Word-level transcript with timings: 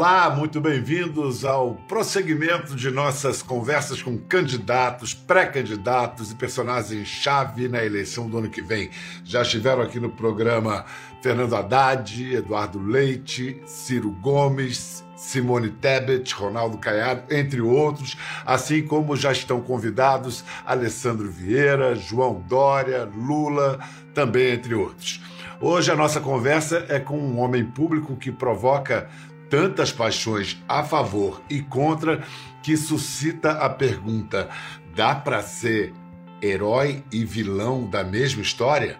Olá, 0.00 0.30
muito 0.34 0.62
bem-vindos 0.62 1.44
ao 1.44 1.74
prosseguimento 1.86 2.74
de 2.74 2.90
nossas 2.90 3.42
conversas 3.42 4.02
com 4.02 4.16
candidatos, 4.16 5.12
pré-candidatos 5.12 6.32
e 6.32 6.36
personagens-chave 6.36 7.68
na 7.68 7.84
eleição 7.84 8.26
do 8.26 8.38
ano 8.38 8.48
que 8.48 8.62
vem. 8.62 8.88
Já 9.22 9.42
estiveram 9.42 9.82
aqui 9.82 10.00
no 10.00 10.08
programa 10.08 10.86
Fernando 11.20 11.54
Haddad, 11.54 12.34
Eduardo 12.34 12.80
Leite, 12.80 13.60
Ciro 13.66 14.10
Gomes, 14.10 15.04
Simone 15.14 15.68
Tebet, 15.68 16.32
Ronaldo 16.32 16.78
Caiado, 16.78 17.24
entre 17.30 17.60
outros, 17.60 18.16
assim 18.46 18.82
como 18.82 19.14
já 19.14 19.32
estão 19.32 19.60
convidados 19.60 20.42
Alessandro 20.64 21.30
Vieira, 21.30 21.94
João 21.94 22.42
Dória, 22.48 23.04
Lula, 23.04 23.78
também 24.14 24.54
entre 24.54 24.74
outros. 24.74 25.20
Hoje 25.62 25.90
a 25.90 25.94
nossa 25.94 26.20
conversa 26.20 26.86
é 26.88 26.98
com 26.98 27.18
um 27.18 27.38
homem 27.38 27.62
público 27.62 28.16
que 28.16 28.32
provoca 28.32 29.10
tantas 29.50 29.92
paixões 29.92 30.56
a 30.68 30.84
favor 30.84 31.42
e 31.50 31.60
contra 31.60 32.24
que 32.62 32.76
suscita 32.76 33.52
a 33.52 33.68
pergunta: 33.68 34.48
dá 34.94 35.14
para 35.14 35.42
ser 35.42 35.92
herói 36.40 37.04
e 37.12 37.24
vilão 37.24 37.90
da 37.90 38.02
mesma 38.02 38.40
história? 38.40 38.98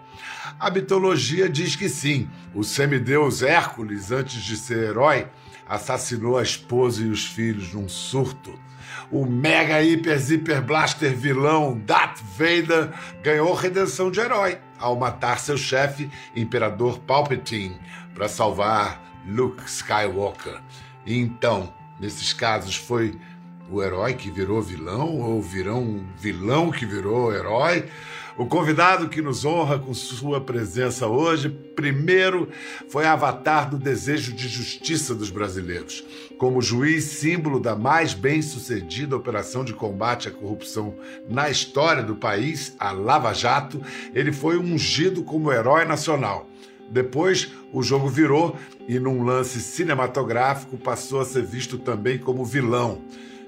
A 0.59 0.69
mitologia 0.69 1.49
diz 1.49 1.75
que 1.75 1.89
sim. 1.89 2.29
O 2.53 2.63
semideus 2.63 3.41
Hércules, 3.41 4.11
antes 4.11 4.43
de 4.43 4.57
ser 4.57 4.89
herói, 4.89 5.27
assassinou 5.67 6.37
a 6.37 6.43
esposa 6.43 7.01
e 7.01 7.09
os 7.09 7.25
filhos 7.25 7.73
num 7.73 7.87
surto. 7.89 8.53
O 9.11 9.25
mega 9.25 9.83
hiper 9.83 10.17
zíper 10.17 10.61
blaster 10.61 11.13
vilão 11.13 11.77
Darth 11.85 12.21
Vader 12.37 12.93
ganhou 13.21 13.53
redenção 13.53 14.09
de 14.09 14.21
herói 14.21 14.57
ao 14.79 14.95
matar 14.95 15.37
seu 15.37 15.57
chefe, 15.57 16.09
Imperador 16.33 16.97
Palpatine, 16.99 17.77
para 18.13 18.29
salvar 18.29 19.03
Luke 19.27 19.63
Skywalker. 19.65 20.61
E 21.05 21.17
então, 21.17 21.73
nesses 21.99 22.31
casos, 22.31 22.77
foi 22.77 23.19
o 23.69 23.83
herói 23.83 24.13
que 24.13 24.31
virou 24.31 24.61
vilão 24.61 25.19
ou 25.19 25.41
virão 25.41 25.81
um 25.81 26.05
vilão 26.17 26.71
que 26.71 26.85
virou 26.85 27.33
herói? 27.33 27.85
O 28.37 28.45
convidado 28.45 29.09
que 29.09 29.21
nos 29.21 29.45
honra 29.45 29.77
com 29.77 29.93
sua 29.93 30.41
presença 30.41 31.05
hoje, 31.05 31.49
primeiro, 31.49 32.49
foi 32.89 33.05
avatar 33.05 33.69
do 33.69 33.77
desejo 33.77 34.33
de 34.33 34.47
justiça 34.47 35.13
dos 35.13 35.29
brasileiros. 35.29 36.03
Como 36.41 36.59
juiz 36.59 37.03
símbolo 37.03 37.59
da 37.59 37.75
mais 37.75 38.15
bem-sucedida 38.15 39.15
operação 39.15 39.63
de 39.63 39.75
combate 39.75 40.27
à 40.27 40.31
corrupção 40.31 40.95
na 41.29 41.51
história 41.51 42.01
do 42.01 42.15
país, 42.15 42.75
a 42.79 42.91
Lava 42.91 43.31
Jato, 43.31 43.79
ele 44.11 44.31
foi 44.31 44.57
ungido 44.57 45.23
como 45.23 45.53
herói 45.53 45.85
nacional. 45.85 46.49
Depois, 46.89 47.51
o 47.71 47.83
jogo 47.83 48.09
virou 48.09 48.57
e, 48.87 48.99
num 48.99 49.21
lance 49.21 49.59
cinematográfico, 49.59 50.79
passou 50.79 51.21
a 51.21 51.25
ser 51.25 51.43
visto 51.43 51.77
também 51.77 52.17
como 52.17 52.43
vilão. 52.43 53.03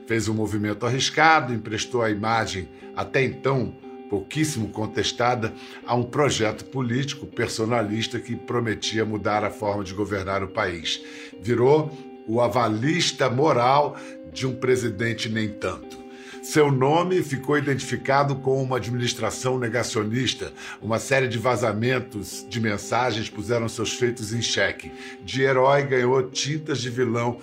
Fez 0.06 0.28
um 0.28 0.36
movimento 0.36 0.86
arriscado, 0.86 1.52
emprestou 1.52 2.04
a 2.04 2.12
imagem, 2.12 2.70
até 2.96 3.24
então 3.24 3.76
pouquíssimo 4.08 4.70
contestada, 4.70 5.52
a 5.84 5.96
um 5.96 6.04
projeto 6.04 6.66
político 6.66 7.26
personalista 7.26 8.20
que 8.20 8.36
prometia 8.36 9.04
mudar 9.04 9.44
a 9.44 9.50
forma 9.50 9.84
de 9.84 9.96
governar 9.96 10.44
o 10.44 10.50
país. 10.50 11.02
Virou 11.42 11.92
o 12.28 12.42
avalista 12.42 13.30
moral 13.30 13.98
de 14.32 14.48
um 14.48 14.56
presidente 14.56 15.30
nem 15.30 15.50
tanto. 15.50 16.04
Seu 16.44 16.70
nome 16.70 17.24
ficou 17.24 17.58
identificado 17.58 18.36
com 18.36 18.62
uma 18.62 18.76
administração 18.76 19.58
negacionista. 19.58 20.52
Uma 20.82 21.00
série 21.00 21.30
de 21.30 21.38
vazamentos 21.38 22.46
de 22.50 22.60
mensagens 22.60 23.30
puseram 23.30 23.70
seus 23.70 23.94
feitos 23.94 24.34
em 24.34 24.42
xeque. 24.42 24.92
De 25.24 25.42
herói 25.42 25.84
ganhou 25.84 26.22
tintas 26.30 26.82
de 26.82 26.90
vilão 26.90 27.40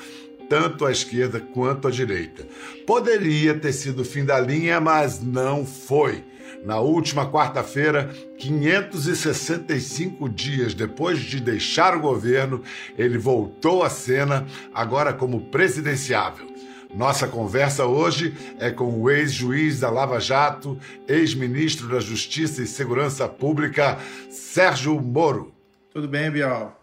tanto 0.50 0.84
à 0.84 0.90
esquerda 0.90 1.38
quanto 1.38 1.86
à 1.86 1.90
direita. 1.92 2.44
Poderia 2.84 3.54
ter 3.54 3.72
sido 3.72 4.02
o 4.02 4.04
fim 4.04 4.24
da 4.24 4.40
linha, 4.40 4.80
mas 4.80 5.22
não 5.22 5.64
foi. 5.64 6.24
Na 6.64 6.80
última 6.80 7.30
quarta-feira, 7.30 8.10
565 8.36 10.28
dias 10.28 10.74
depois 10.74 11.20
de 11.20 11.40
deixar 11.40 11.96
o 11.96 12.00
governo, 12.00 12.62
ele 12.98 13.16
voltou 13.16 13.84
à 13.84 13.88
cena, 13.88 14.44
agora 14.74 15.12
como 15.12 15.40
presidenciável. 15.50 16.50
Nossa 16.92 17.28
conversa 17.28 17.86
hoje 17.86 18.34
é 18.58 18.72
com 18.72 19.00
o 19.00 19.08
ex-juiz 19.08 19.78
da 19.78 19.88
Lava 19.88 20.18
Jato, 20.18 20.76
ex-ministro 21.06 21.86
da 21.86 22.00
Justiça 22.00 22.60
e 22.60 22.66
Segurança 22.66 23.28
Pública, 23.28 23.98
Sérgio 24.28 25.00
Moro. 25.00 25.54
Tudo 25.92 26.08
bem, 26.08 26.28
Bial? 26.28 26.76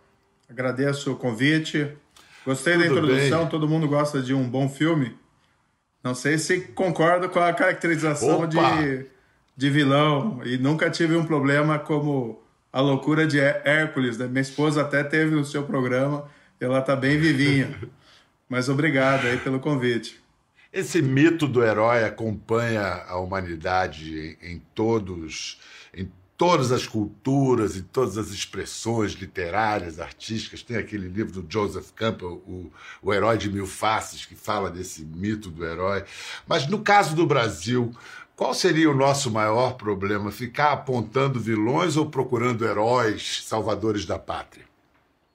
Agradeço 0.50 1.12
o 1.12 1.18
convite. 1.18 1.92
Gostei 2.48 2.76
Tudo 2.76 2.86
da 2.86 2.92
introdução, 2.92 3.40
bem. 3.42 3.50
todo 3.50 3.68
mundo 3.68 3.90
gosta 3.90 4.22
de 4.22 4.34
um 4.34 4.50
bom 4.50 4.70
filme. 4.70 5.14
Não 6.02 6.16
sei 6.16 6.38
se 6.38 6.62
concorda 6.62 7.28
com 7.28 7.42
a 7.42 7.52
caracterização 7.52 8.48
de, 8.48 9.06
de 9.58 9.70
vilão. 9.70 10.40
E 10.46 10.58
nunca 10.58 10.90
tive 10.90 11.18
um 11.18 11.26
problema 11.26 11.78
como 11.78 12.42
a 12.72 12.80
loucura 12.80 13.28
de 13.28 13.38
Hércules. 13.38 14.18
Né? 14.18 14.28
Minha 14.28 14.44
esposa 14.44 14.80
até 14.80 15.04
teve 15.04 15.36
o 15.36 15.44
seu 15.44 15.64
programa, 15.64 16.24
ela 16.58 16.80
está 16.80 16.96
bem 16.96 17.20
vivinha. 17.20 17.78
Mas 18.48 18.70
obrigado 18.70 19.28
aí 19.28 19.36
pelo 19.40 19.60
convite. 19.60 20.18
Esse 20.72 21.02
mito 21.02 21.50
do 21.50 21.62
herói 21.62 22.06
acompanha 22.06 23.04
a 23.10 23.18
humanidade 23.18 24.38
em 24.42 24.62
todos, 24.74 25.60
em 25.94 26.10
todas 26.38 26.72
as 26.72 26.86
culturas 26.86 27.76
e 27.76 27.82
todas 27.82 28.18
as 28.18 28.30
expressões 28.30 29.14
literárias, 29.14 30.00
artísticas. 30.00 30.62
Tem 30.62 30.78
aquele 30.78 31.08
livro 31.08 31.42
do 31.42 31.52
Joseph 31.52 31.92
Campbell, 31.96 32.44
o, 32.48 32.72
o 33.02 33.14
Herói 33.14 33.38
de 33.38 33.50
Mil 33.50 33.66
Faces, 33.66 34.26
que 34.26 34.36
fala 34.36 34.70
desse 34.70 35.04
mito 35.04 35.50
do 35.50 35.66
herói. 35.66 36.04
Mas 36.48 36.68
no 36.68 36.80
caso 36.80 37.16
do 37.16 37.26
Brasil, 37.26 37.92
qual 38.36 38.54
seria 38.54 38.90
o 38.90 38.96
nosso 38.96 39.32
maior 39.32 39.74
problema? 39.74 40.32
Ficar 40.32 40.74
apontando 40.74 41.40
vilões 41.40 41.98
ou 41.98 42.06
procurando 42.06 42.64
heróis, 42.64 43.44
salvadores 43.46 44.06
da 44.06 44.20
pátria? 44.20 44.66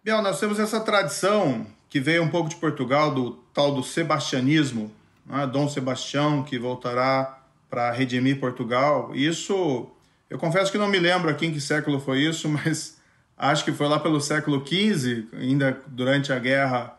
Biel, 0.04 0.22
nós 0.22 0.38
temos 0.38 0.60
essa 0.60 0.80
tradição 0.80 1.66
que 1.88 2.00
veio 2.00 2.22
um 2.22 2.28
pouco 2.28 2.48
de 2.48 2.56
Portugal, 2.56 3.12
do 3.12 3.32
tal 3.52 3.74
do 3.74 3.82
sebastianismo, 3.82 4.90
né? 5.26 5.46
Dom 5.46 5.69
Sebastião, 5.69 6.42
que 6.42 6.58
voltará 6.58 7.38
para 7.69 7.90
redimir 7.90 8.38
Portugal. 8.38 9.14
Isso, 9.14 9.88
eu 10.32 10.38
confesso 10.38 10.72
que 10.72 10.78
não 10.78 10.88
me 10.88 10.98
lembro 10.98 11.28
aqui 11.28 11.44
em 11.44 11.53
que 11.53 11.60
século 11.60 12.00
foi 12.00 12.22
isso, 12.22 12.48
mas 12.48 12.97
acho 13.37 13.62
que 13.66 13.70
foi 13.70 13.87
lá 13.87 14.00
pelo 14.00 14.19
século 14.19 14.65
XV, 14.66 15.26
ainda 15.34 15.78
durante 15.88 16.32
a 16.32 16.38
guerra 16.38 16.98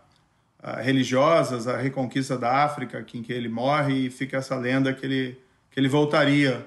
uh, 0.63 0.79
religiosas, 0.83 1.67
a 1.67 1.77
reconquista 1.77 2.37
da 2.37 2.63
África, 2.63 3.03
em 3.11 3.23
que 3.23 3.33
ele 3.33 3.49
morre, 3.49 4.05
e 4.05 4.09
fica 4.11 4.37
essa 4.37 4.55
lenda 4.55 4.93
que 4.93 5.03
ele, 5.03 5.39
que 5.71 5.79
ele 5.79 5.87
voltaria. 5.87 6.63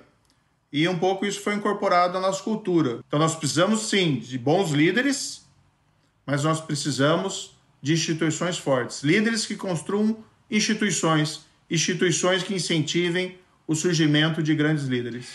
E 0.72 0.88
um 0.88 0.99
pouco 0.99 1.25
isso 1.25 1.41
foi 1.41 1.54
incorporado 1.54 2.15
na 2.15 2.21
nossa 2.21 2.43
cultura. 2.43 2.98
Então 3.06 3.21
nós 3.21 3.37
precisamos 3.37 3.88
sim 3.88 4.16
de 4.16 4.37
bons 4.37 4.72
líderes, 4.72 5.47
mas 6.27 6.43
nós 6.43 6.60
precisamos 6.60 7.56
de 7.81 7.93
instituições 7.93 8.59
fortes, 8.59 9.04
líderes 9.04 9.47
que 9.47 9.54
construam 9.54 10.16
instituições, 10.50 11.47
instituições 11.71 12.43
que 12.43 12.53
incentivem 12.53 13.38
o 13.69 13.75
surgimento 13.77 14.43
de 14.43 14.53
grandes 14.53 14.87
líderes. 14.87 15.28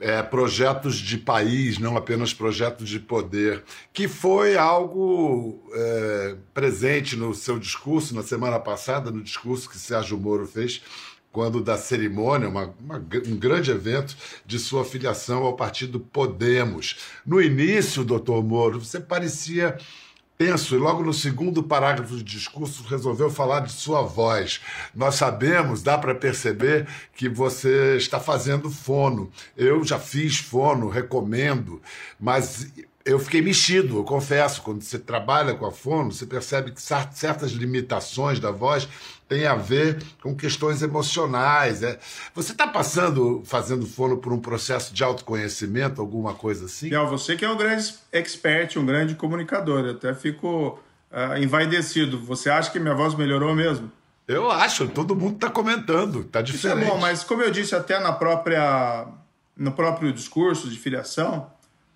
É, 0.00 0.20
projetos 0.22 0.96
de 0.96 1.16
país, 1.16 1.78
não 1.78 1.96
apenas 1.96 2.34
projetos 2.34 2.88
de 2.88 2.98
poder, 2.98 3.62
que 3.92 4.08
foi 4.08 4.56
algo 4.56 5.62
é, 5.72 6.36
presente 6.52 7.16
no 7.16 7.32
seu 7.32 7.60
discurso 7.60 8.14
na 8.14 8.22
semana 8.22 8.58
passada, 8.58 9.12
no 9.12 9.22
discurso 9.22 9.70
que 9.70 9.78
Sérgio 9.78 10.18
Moro 10.18 10.46
fez 10.46 10.82
quando 11.34 11.60
da 11.60 11.76
cerimônia, 11.76 12.48
uma, 12.48 12.72
uma, 12.78 12.96
um 13.26 13.36
grande 13.36 13.72
evento 13.72 14.16
de 14.46 14.56
sua 14.56 14.84
filiação 14.84 15.42
ao 15.42 15.56
partido 15.56 15.98
Podemos. 15.98 16.96
No 17.26 17.42
início, 17.42 18.04
doutor 18.04 18.42
Moro, 18.44 18.78
você 18.78 19.00
parecia 19.00 19.76
Penso, 20.36 20.74
e 20.74 20.78
logo 20.78 21.04
no 21.04 21.12
segundo 21.12 21.62
parágrafo 21.62 22.16
do 22.16 22.22
discurso 22.22 22.82
resolveu 22.82 23.30
falar 23.30 23.60
de 23.60 23.70
sua 23.70 24.02
voz. 24.02 24.60
Nós 24.92 25.14
sabemos, 25.14 25.80
dá 25.80 25.96
para 25.96 26.12
perceber 26.12 26.88
que 27.14 27.28
você 27.28 27.96
está 27.96 28.18
fazendo 28.18 28.68
fono. 28.68 29.30
Eu 29.56 29.84
já 29.84 29.98
fiz 29.98 30.38
fono, 30.38 30.88
recomendo, 30.88 31.80
mas 32.18 32.72
eu 33.04 33.18
fiquei 33.18 33.42
mexido, 33.42 33.98
eu 33.98 34.04
confesso. 34.04 34.62
Quando 34.62 34.82
você 34.82 34.98
trabalha 34.98 35.54
com 35.54 35.66
a 35.66 35.72
fono, 35.72 36.10
você 36.10 36.24
percebe 36.24 36.70
que 36.70 36.80
certas 36.80 37.50
limitações 37.50 38.40
da 38.40 38.50
voz 38.50 38.88
tem 39.28 39.46
a 39.46 39.54
ver 39.54 40.02
com 40.22 40.34
questões 40.34 40.80
emocionais. 40.80 41.82
É. 41.82 41.98
Você 42.34 42.52
está 42.52 42.66
passando, 42.66 43.42
fazendo 43.44 43.86
fono 43.86 44.16
por 44.16 44.32
um 44.32 44.38
processo 44.38 44.94
de 44.94 45.04
autoconhecimento, 45.04 46.00
alguma 46.00 46.34
coisa 46.34 46.64
assim? 46.64 46.88
Não, 46.88 47.06
você 47.06 47.36
que 47.36 47.44
é 47.44 47.50
um 47.50 47.56
grande 47.56 47.94
expert, 48.10 48.78
um 48.78 48.86
grande 48.86 49.14
comunicador. 49.14 49.84
Eu 49.84 49.92
até 49.92 50.14
fico 50.14 50.78
uh, 51.12 51.36
envaidecido. 51.38 52.18
Você 52.20 52.48
acha 52.48 52.70
que 52.70 52.80
minha 52.80 52.94
voz 52.94 53.14
melhorou 53.14 53.54
mesmo? 53.54 53.92
Eu 54.26 54.50
acho, 54.50 54.88
todo 54.88 55.14
mundo 55.14 55.34
está 55.34 55.50
comentando, 55.50 56.22
está 56.22 56.40
diferente. 56.40 56.78
Isso 56.78 56.90
é 56.90 56.90
bom, 56.90 56.98
mas 56.98 57.22
como 57.22 57.42
eu 57.42 57.50
disse 57.50 57.74
até 57.74 58.00
na 58.00 58.12
própria, 58.12 59.06
no 59.54 59.72
próprio 59.72 60.10
discurso 60.10 60.70
de 60.70 60.78
filiação, 60.78 61.52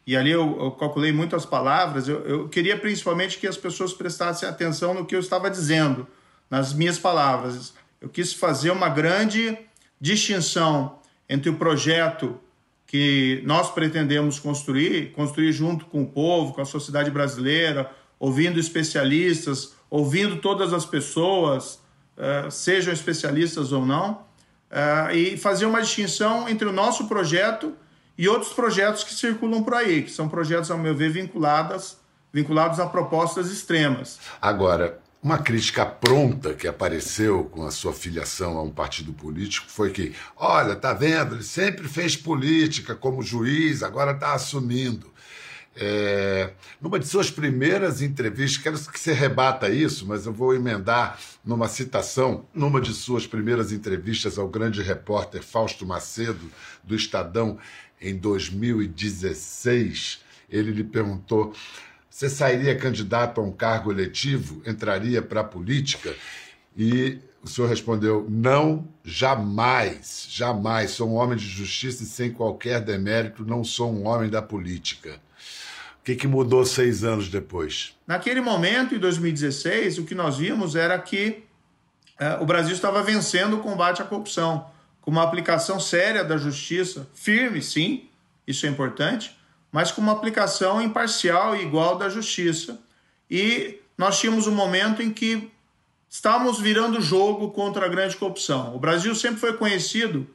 e 0.09 0.17
ali 0.17 0.31
eu, 0.31 0.57
eu 0.59 0.71
calculei 0.71 1.13
muitas 1.13 1.45
palavras, 1.45 2.09
eu, 2.09 2.21
eu 2.25 2.49
queria 2.49 2.79
principalmente 2.79 3.37
que 3.37 3.47
as 3.47 3.59
pessoas 3.59 3.93
prestassem 3.93 4.49
atenção 4.49 4.95
no 4.95 5.05
que 5.05 5.15
eu 5.15 5.21
estava 5.21 5.51
dizendo 5.51 6.07
nas 6.49 6.73
minhas 6.73 6.99
palavras. 6.99 7.75
Eu 8.01 8.09
quis 8.09 8.33
fazer 8.33 8.71
uma 8.71 8.89
grande 8.89 9.59
distinção 10.01 10.99
entre 11.29 11.51
o 11.51 11.57
projeto 11.57 12.41
que 12.87 13.43
nós 13.45 13.71
pretendemos 13.71 14.39
construir, 14.39 15.13
construir 15.13 15.53
junto 15.53 15.85
com 15.85 16.05
o 16.05 16.07
povo, 16.07 16.55
com 16.55 16.63
a 16.63 16.65
sociedade 16.65 17.11
brasileira, 17.11 17.91
ouvindo 18.19 18.59
especialistas, 18.59 19.75
ouvindo 19.91 20.37
todas 20.37 20.73
as 20.73 20.87
pessoas, 20.87 21.83
uh, 22.17 22.51
sejam 22.51 22.95
especialistas 22.95 23.73
ou 23.73 23.85
não, 23.85 24.13
uh, 24.71 25.15
e 25.15 25.37
fazer 25.37 25.67
uma 25.67 25.83
distinção 25.83 26.49
entre 26.49 26.67
o 26.67 26.73
nosso 26.73 27.07
projeto 27.09 27.75
e 28.19 28.29
outros 28.29 28.53
projetos 28.53 29.05
que 29.05 29.15
circulam 29.15 29.63
por 29.63 29.75
aí, 29.75 30.03
que 30.03 30.11
são 30.11 30.29
projetos, 30.29 30.71
ao 30.73 30.77
meu 30.77 30.95
ver, 30.95 31.11
vinculados, 31.11 31.97
vinculados 32.33 32.81
a 32.81 32.87
propostas 32.87 33.49
extremas. 33.49 34.19
Agora, 34.43 34.99
uma 35.23 35.39
crítica 35.39 35.87
pronta 35.87 36.53
que 36.53 36.67
apareceu 36.67 37.45
com 37.45 37.65
a 37.65 37.71
sua 37.71 37.93
filiação 37.93 38.59
a 38.59 38.63
um 38.63 38.71
partido 38.71 39.13
político 39.13 39.71
foi 39.71 39.91
que, 39.91 40.15
olha, 40.37 40.75
tá 40.75 40.93
vendo, 40.93 41.37
ele 41.37 41.45
sempre 41.45 41.87
fez 41.87 42.17
política 42.17 42.95
como 42.95 43.23
juiz, 43.23 43.85
agora 43.85 44.11
está 44.11 44.35
assumindo. 44.35 45.13
É, 45.81 46.51
numa 46.81 46.99
de 46.99 47.07
suas 47.07 47.31
primeiras 47.31 48.03
entrevistas, 48.03 48.61
quero 48.61 48.93
que 48.93 48.99
você 48.99 49.13
rebata 49.13 49.69
isso, 49.69 50.05
mas 50.07 50.27
eu 50.27 50.33
vou 50.33 50.53
emendar 50.53 51.17
numa 51.45 51.69
citação, 51.69 52.47
numa 52.53 52.81
de 52.81 52.93
suas 52.93 53.29
primeiras 53.29 53.71
entrevistas 53.71 54.39
ao 54.39 54.49
grande 54.49 54.83
repórter 54.83 55.41
Fausto 55.41 55.87
Macedo, 55.87 56.51
do 56.83 56.97
Estadão, 56.97 57.59
em 58.01 58.17
2016. 58.17 60.21
Ele 60.51 60.71
lhe 60.71 60.85
perguntou 60.85 61.53
você 62.19 62.29
sairia 62.29 62.75
candidato 62.75 63.41
a 63.41 63.45
um 63.45 63.53
cargo 63.53 63.93
eletivo? 63.93 64.61
Entraria 64.67 65.23
para 65.23 65.43
a 65.43 65.45
política? 65.45 66.17
E 66.77 67.21
o 67.41 67.47
senhor 67.47 67.69
respondeu: 67.69 68.27
não, 68.29 68.89
jamais, 69.05 70.27
jamais. 70.29 70.91
Sou 70.91 71.09
um 71.09 71.15
homem 71.15 71.39
de 71.39 71.47
justiça 71.47 72.03
e 72.03 72.07
sem 72.07 72.33
qualquer 72.33 72.81
demérito, 72.81 73.45
não 73.45 73.63
sou 73.63 73.93
um 73.93 74.09
homem 74.09 74.29
da 74.29 74.43
política. 74.43 75.21
O 76.01 76.05
que, 76.05 76.17
que 76.17 76.27
mudou 76.27 76.65
seis 76.65 77.05
anos 77.05 77.29
depois? 77.29 77.97
Naquele 78.05 78.41
momento, 78.41 78.97
em 78.97 78.99
2016, 78.99 79.99
o 79.99 80.05
que 80.05 80.17
nós 80.17 80.39
vimos 80.39 80.75
era 80.75 80.99
que 80.99 81.45
eh, 82.19 82.39
o 82.41 82.45
Brasil 82.45 82.75
estava 82.75 83.01
vencendo 83.01 83.59
o 83.59 83.61
combate 83.61 84.03
à 84.03 84.05
corrupção, 84.05 84.69
com 85.09 85.13
uma 85.13 85.23
aplicação 85.23 85.81
séria 85.81 86.23
da 86.23 86.37
justiça, 86.37 87.09
firme, 87.15 87.63
sim, 87.63 88.11
isso 88.47 88.67
é 88.67 88.69
importante, 88.69 89.35
mas 89.73 89.91
com 89.91 90.03
uma 90.03 90.13
aplicação 90.13 90.83
imparcial 90.83 91.57
e 91.57 91.63
igual 91.63 91.97
da 91.97 92.11
justiça. 92.11 92.79
E 93.31 93.81
nós 93.97 94.21
tínhamos 94.21 94.47
um 94.47 94.55
momento 94.55 95.01
em 95.01 95.11
que 95.11 95.51
estávamos 96.11 96.61
virando 96.61 97.01
jogo 97.01 97.53
contra 97.53 97.87
a 97.87 97.89
grande 97.89 98.19
corrupção. 98.19 98.77
O 98.77 98.79
Brasil 98.79 99.15
sempre 99.15 99.41
foi 99.41 99.55
conhecido 99.57 100.29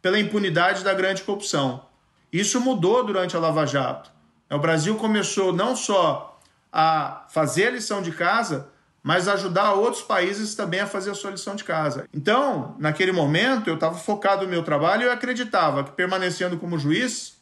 pela 0.00 0.16
impunidade 0.16 0.84
da 0.84 0.94
grande 0.94 1.24
corrupção. 1.24 1.84
Isso 2.32 2.60
mudou 2.60 3.04
durante 3.04 3.36
a 3.36 3.40
Lava 3.40 3.66
Jato. 3.66 4.12
O 4.48 4.60
Brasil 4.60 4.94
começou 4.94 5.52
não 5.52 5.74
só 5.74 6.38
a 6.72 7.26
fazer 7.30 7.66
a 7.66 7.70
lição 7.72 8.00
de 8.00 8.12
casa, 8.12 8.68
mas 9.02 9.28
ajudar 9.28 9.72
outros 9.72 10.02
países 10.02 10.54
também 10.54 10.80
a 10.80 10.86
fazer 10.86 11.10
a 11.10 11.14
sua 11.14 11.30
lição 11.30 11.56
de 11.56 11.64
casa. 11.64 12.06
Então, 12.12 12.76
naquele 12.78 13.12
momento, 13.12 13.68
eu 13.68 13.74
estava 13.74 13.96
focado 13.96 14.44
no 14.44 14.50
meu 14.50 14.62
trabalho 14.62 15.06
e 15.06 15.08
acreditava 15.10 15.84
que 15.84 15.92
permanecendo 15.92 16.58
como 16.58 16.78
juiz, 16.78 17.38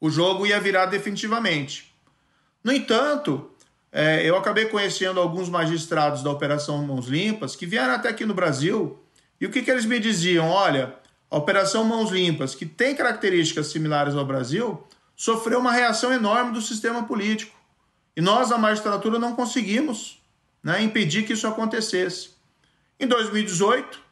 o 0.00 0.10
jogo 0.10 0.46
ia 0.46 0.60
virar 0.60 0.86
definitivamente. 0.86 1.94
No 2.62 2.72
entanto, 2.72 3.50
é, 3.90 4.28
eu 4.28 4.36
acabei 4.36 4.66
conhecendo 4.66 5.18
alguns 5.18 5.48
magistrados 5.48 6.22
da 6.22 6.30
Operação 6.30 6.84
Mãos 6.84 7.06
Limpas 7.06 7.56
que 7.56 7.64
vieram 7.64 7.94
até 7.94 8.08
aqui 8.08 8.26
no 8.26 8.34
Brasil 8.34 9.02
e 9.40 9.46
o 9.46 9.50
que, 9.50 9.62
que 9.62 9.70
eles 9.70 9.84
me 9.84 9.98
diziam? 9.98 10.48
Olha, 10.48 10.94
a 11.30 11.36
Operação 11.36 11.84
Mãos 11.84 12.10
Limpas, 12.10 12.54
que 12.54 12.66
tem 12.66 12.94
características 12.94 13.68
similares 13.68 14.14
ao 14.14 14.24
Brasil, 14.24 14.86
sofreu 15.14 15.58
uma 15.58 15.72
reação 15.72 16.12
enorme 16.12 16.52
do 16.52 16.60
sistema 16.60 17.04
político. 17.04 17.56
E 18.14 18.20
nós, 18.20 18.52
a 18.52 18.58
magistratura, 18.58 19.18
não 19.18 19.34
conseguimos 19.34 20.22
né, 20.66 20.82
impedir 20.82 21.24
que 21.24 21.32
isso 21.32 21.46
acontecesse. 21.46 22.30
Em 22.98 23.06
2018, 23.06 24.02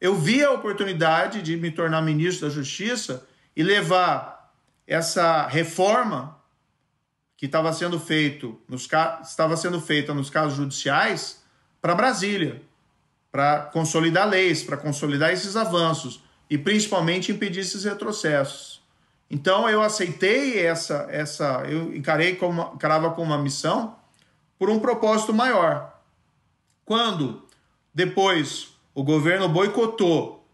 eu 0.00 0.14
vi 0.14 0.44
a 0.44 0.52
oportunidade 0.52 1.42
de 1.42 1.56
me 1.56 1.72
tornar 1.72 2.00
ministro 2.02 2.46
da 2.46 2.54
Justiça 2.54 3.26
e 3.56 3.64
levar 3.64 4.54
essa 4.86 5.48
reforma 5.48 6.40
que 7.36 7.46
estava 7.46 7.72
sendo 7.72 7.98
feito 7.98 8.60
nos 8.68 8.88
estava 9.24 9.56
sendo 9.56 9.80
feita 9.80 10.14
nos 10.14 10.30
casos 10.30 10.54
judiciais 10.54 11.42
para 11.80 11.96
Brasília, 11.96 12.62
para 13.32 13.62
consolidar 13.72 14.28
leis, 14.28 14.62
para 14.62 14.76
consolidar 14.76 15.32
esses 15.32 15.56
avanços 15.56 16.22
e 16.48 16.56
principalmente 16.56 17.32
impedir 17.32 17.58
esses 17.58 17.82
retrocessos. 17.82 18.80
Então 19.28 19.68
eu 19.68 19.82
aceitei 19.82 20.64
essa 20.64 21.08
essa 21.10 21.64
eu 21.68 21.92
encarei 21.96 22.36
como 22.36 22.70
encarava 22.72 23.10
como 23.10 23.32
uma 23.32 23.42
missão 23.42 24.00
por 24.62 24.70
um 24.70 24.78
propósito 24.78 25.34
maior. 25.34 25.92
Quando 26.84 27.42
depois 27.92 28.68
o 28.94 29.02
governo 29.02 29.48
boicotou 29.48 30.46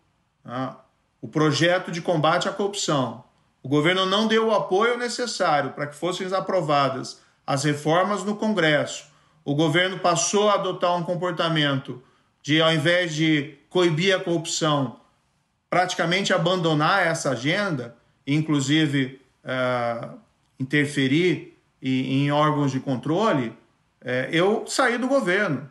né, 0.43 0.75
o 1.21 1.29
projeto 1.29 1.93
de 1.93 2.01
combate 2.01 2.49
à 2.49 2.53
corrupção 2.53 3.23
o 3.63 3.69
governo 3.69 4.07
não 4.07 4.27
deu 4.27 4.47
o 4.47 4.55
apoio 4.55 4.97
necessário 4.97 5.73
para 5.73 5.87
que 5.87 5.95
fossem 5.95 6.27
aprovadas 6.33 7.21
as 7.47 7.65
reformas 7.65 8.25
no 8.25 8.35
Congresso. 8.35 9.09
O 9.45 9.55
governo 9.55 9.99
passou 9.99 10.49
a 10.49 10.55
adotar 10.55 10.97
um 10.97 11.03
comportamento 11.03 12.03
de, 12.43 12.63
ao 12.63 12.73
invés 12.73 13.15
de 13.15 13.59
coibir 13.69 14.17
a 14.17 14.21
corrupção, 14.21 15.01
praticamente 15.69 16.33
abandonar 16.33 17.07
essa 17.07 17.33
agenda, 17.33 17.95
inclusive 18.27 19.21
uh, 19.45 20.19
interferir 20.59 21.59
em, 21.83 22.25
em, 22.25 22.33
órgãos 22.33 22.73
de 22.73 22.81
controle, 22.81 23.53
uh, 24.03 24.31
eu 24.31 24.65
saí 24.67 24.99
do 24.99 25.09
governo. 25.09 25.69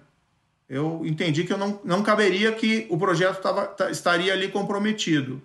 Eu 0.69 1.01
entendi 1.05 1.43
que 1.45 1.53
eu 1.53 1.57
não, 1.57 1.79
não 1.83 2.03
caberia 2.03 2.51
que 2.51 2.85
o 2.89 2.97
projeto 2.97 3.41
tava, 3.41 3.75
estaria 3.89 4.33
ali 4.33 4.49
comprometido. 4.49 5.41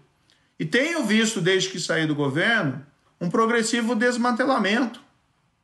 E 0.58 0.64
tenho 0.64 1.04
visto, 1.04 1.40
desde 1.40 1.68
que 1.68 1.78
saí 1.78 2.06
do 2.06 2.14
governo, 2.14 2.84
um 3.20 3.30
progressivo 3.30 3.94
desmantelamento 3.94 5.00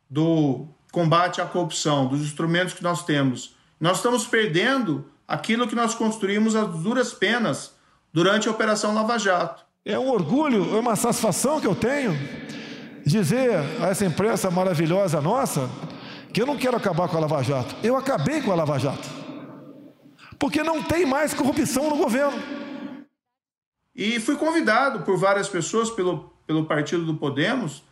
do 0.08 0.66
combate 0.92 1.40
à 1.40 1.44
corrupção, 1.44 2.06
dos 2.06 2.20
instrumentos 2.20 2.72
que 2.72 2.82
nós 2.82 3.04
temos. 3.04 3.54
Nós 3.80 3.98
estamos 3.98 4.26
perdendo 4.26 5.04
aquilo 5.26 5.68
que 5.68 5.74
nós 5.74 5.94
construímos 5.94 6.56
às 6.56 6.68
duras 6.78 7.12
penas 7.12 7.74
durante 8.12 8.48
a 8.48 8.50
Operação 8.50 8.94
Lava 8.94 9.18
Jato. 9.18 9.64
É 9.84 9.98
um 9.98 10.08
orgulho, 10.08 10.76
é 10.76 10.80
uma 10.80 10.96
satisfação 10.96 11.60
que 11.60 11.66
eu 11.66 11.74
tenho 11.74 12.16
dizer 13.04 13.56
a 13.80 13.88
essa 13.88 14.04
imprensa 14.04 14.50
maravilhosa 14.50 15.20
nossa 15.20 15.68
que 16.32 16.42
eu 16.42 16.46
não 16.46 16.56
quero 16.56 16.76
acabar 16.76 17.08
com 17.08 17.16
a 17.16 17.20
Lava 17.20 17.42
Jato. 17.42 17.74
Eu 17.82 17.96
acabei 17.96 18.42
com 18.42 18.52
a 18.52 18.54
Lava 18.54 18.78
Jato. 18.78 19.08
Porque 20.38 20.62
não 20.62 20.82
tem 20.82 21.04
mais 21.04 21.34
corrupção 21.34 21.90
no 21.90 21.96
governo. 21.96 22.40
E 23.94 24.20
fui 24.20 24.36
convidado 24.36 25.00
por 25.00 25.16
várias 25.18 25.48
pessoas 25.48 25.90
pelo, 25.90 26.32
pelo 26.46 26.66
partido 26.66 27.04
do 27.04 27.14
Podemos 27.14 27.82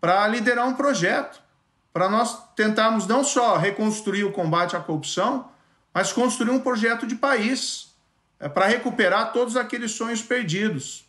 para 0.00 0.26
liderar 0.26 0.66
um 0.66 0.74
projeto, 0.74 1.40
para 1.92 2.08
nós 2.08 2.36
tentarmos 2.56 3.06
não 3.06 3.22
só 3.22 3.56
reconstruir 3.56 4.24
o 4.24 4.32
combate 4.32 4.74
à 4.74 4.80
corrupção, 4.80 5.48
mas 5.94 6.12
construir 6.12 6.50
um 6.50 6.58
projeto 6.58 7.06
de 7.06 7.14
país 7.14 7.94
é, 8.40 8.48
para 8.48 8.66
recuperar 8.66 9.32
todos 9.32 9.56
aqueles 9.56 9.92
sonhos 9.92 10.20
perdidos. 10.20 11.08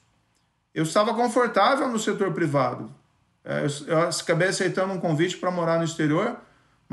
Eu 0.76 0.84
estava 0.84 1.14
confortável 1.16 1.88
no 1.88 1.98
setor 1.98 2.32
privado. 2.34 2.94
É, 3.44 3.66
eu, 3.66 3.88
eu 3.88 4.10
acabei 4.10 4.50
aceitando 4.50 4.94
um 4.94 5.00
convite 5.00 5.38
para 5.38 5.50
morar 5.50 5.80
no 5.80 5.84
exterior, 5.84 6.38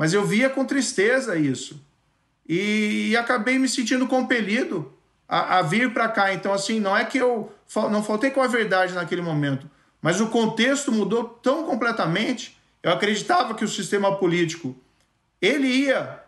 mas 0.01 0.15
eu 0.15 0.25
via 0.25 0.49
com 0.49 0.65
tristeza 0.65 1.37
isso. 1.37 1.79
E, 2.49 3.09
e 3.11 3.15
acabei 3.15 3.59
me 3.59 3.69
sentindo 3.69 4.07
compelido 4.07 4.91
a, 5.29 5.59
a 5.59 5.61
vir 5.61 5.93
para 5.93 6.09
cá. 6.09 6.33
Então, 6.33 6.51
assim, 6.51 6.79
não 6.79 6.97
é 6.97 7.05
que 7.05 7.19
eu 7.19 7.53
não 7.75 8.01
faltei 8.01 8.31
com 8.31 8.41
a 8.41 8.47
verdade 8.47 8.95
naquele 8.95 9.21
momento, 9.21 9.69
mas 10.01 10.19
o 10.19 10.29
contexto 10.29 10.91
mudou 10.91 11.25
tão 11.25 11.67
completamente. 11.67 12.59
Eu 12.81 12.91
acreditava 12.91 13.53
que 13.53 13.63
o 13.63 13.67
sistema 13.67 14.17
político 14.17 14.75
ele 15.39 15.67
ia 15.67 16.23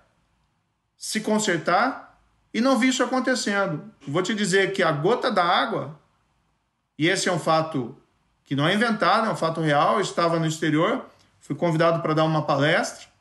se 0.96 1.22
consertar 1.22 2.22
e 2.54 2.62
não 2.62 2.78
vi 2.78 2.90
isso 2.90 3.02
acontecendo. 3.02 3.92
Vou 4.08 4.22
te 4.22 4.36
dizer 4.36 4.72
que 4.74 4.84
a 4.84 4.92
gota 4.92 5.32
da 5.32 5.44
água, 5.44 6.00
e 6.96 7.10
esse 7.10 7.28
é 7.28 7.32
um 7.32 7.40
fato 7.40 7.98
que 8.46 8.56
não 8.56 8.68
é 8.68 8.76
inventado, 8.76 9.26
é 9.26 9.32
um 9.32 9.36
fato 9.36 9.62
real. 9.62 9.96
Eu 9.96 10.02
estava 10.02 10.38
no 10.38 10.46
exterior, 10.46 11.04
fui 11.40 11.56
convidado 11.56 12.04
para 12.04 12.14
dar 12.14 12.24
uma 12.24 12.44
palestra, 12.44 13.12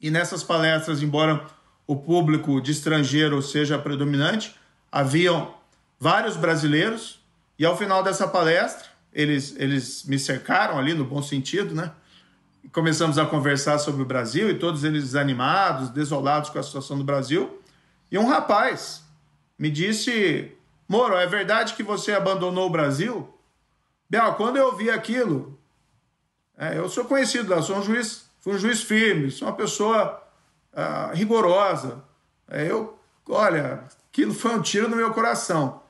e 0.00 0.10
nessas 0.10 0.42
palestras, 0.42 1.02
embora 1.02 1.46
o 1.86 1.96
público 1.96 2.60
de 2.60 2.72
estrangeiro 2.72 3.40
seja 3.40 3.78
predominante, 3.78 4.54
haviam 4.90 5.54
vários 5.98 6.36
brasileiros 6.36 7.20
e 7.58 7.64
ao 7.64 7.76
final 7.76 8.02
dessa 8.02 8.26
palestra 8.28 8.86
eles, 9.12 9.54
eles 9.56 10.04
me 10.04 10.18
cercaram 10.18 10.78
ali 10.78 10.92
no 10.92 11.04
bom 11.04 11.22
sentido, 11.22 11.74
né? 11.74 11.90
Começamos 12.72 13.16
a 13.16 13.24
conversar 13.24 13.78
sobre 13.78 14.02
o 14.02 14.04
Brasil 14.04 14.50
e 14.50 14.58
todos 14.58 14.84
eles 14.84 15.04
desanimados, 15.04 15.88
desolados 15.88 16.50
com 16.50 16.58
a 16.58 16.62
situação 16.62 16.98
do 16.98 17.04
Brasil. 17.04 17.62
E 18.10 18.18
um 18.18 18.26
rapaz 18.26 19.02
me 19.58 19.70
disse: 19.70 20.52
Moro, 20.86 21.14
é 21.14 21.26
verdade 21.26 21.74
que 21.74 21.82
você 21.82 22.12
abandonou 22.12 22.66
o 22.66 22.70
Brasil? 22.70 23.32
Bial, 24.10 24.34
quando 24.34 24.56
eu 24.56 24.76
vi 24.76 24.90
aquilo, 24.90 25.58
é, 26.58 26.76
eu 26.76 26.88
sou 26.88 27.06
conhecido 27.06 27.50
lá, 27.50 27.62
sou 27.62 27.78
um 27.78 27.82
juiz, 27.82 28.25
um 28.50 28.58
juiz 28.58 28.82
firme, 28.82 29.30
sou 29.30 29.48
uma 29.48 29.54
pessoa 29.54 30.22
uh, 30.72 31.14
rigorosa. 31.14 32.02
É, 32.48 32.70
eu, 32.70 32.98
olha, 33.28 33.84
aquilo 34.08 34.32
foi 34.32 34.54
um 34.54 34.62
tiro 34.62 34.88
no 34.88 34.96
meu 34.96 35.12
coração. 35.12 35.82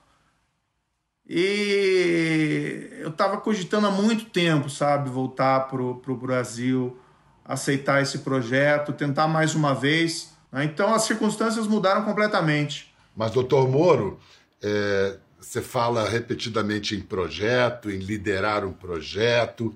E 1.29 2.89
eu 3.01 3.09
estava 3.09 3.37
cogitando 3.39 3.89
há 3.89 3.91
muito 3.91 4.27
tempo, 4.27 4.71
sabe, 4.71 5.11
voltar 5.11 5.69
para 5.69 5.83
o 5.83 6.17
Brasil, 6.17 6.97
aceitar 7.45 8.01
esse 8.01 8.19
projeto, 8.19 8.93
tentar 8.93 9.27
mais 9.27 9.55
uma 9.55 9.75
vez. 9.75 10.33
Né? 10.53 10.65
Então 10.65 10.95
as 10.95 11.03
circunstâncias 11.03 11.67
mudaram 11.67 12.05
completamente. 12.05 12.95
Mas, 13.15 13.33
doutor 13.33 13.69
Moro, 13.69 14.21
é, 14.63 15.17
você 15.41 15.61
fala 15.61 16.09
repetidamente 16.09 16.95
em 16.95 17.01
projeto, 17.01 17.91
em 17.91 17.99
liderar 17.99 18.65
um 18.65 18.73
projeto, 18.73 19.75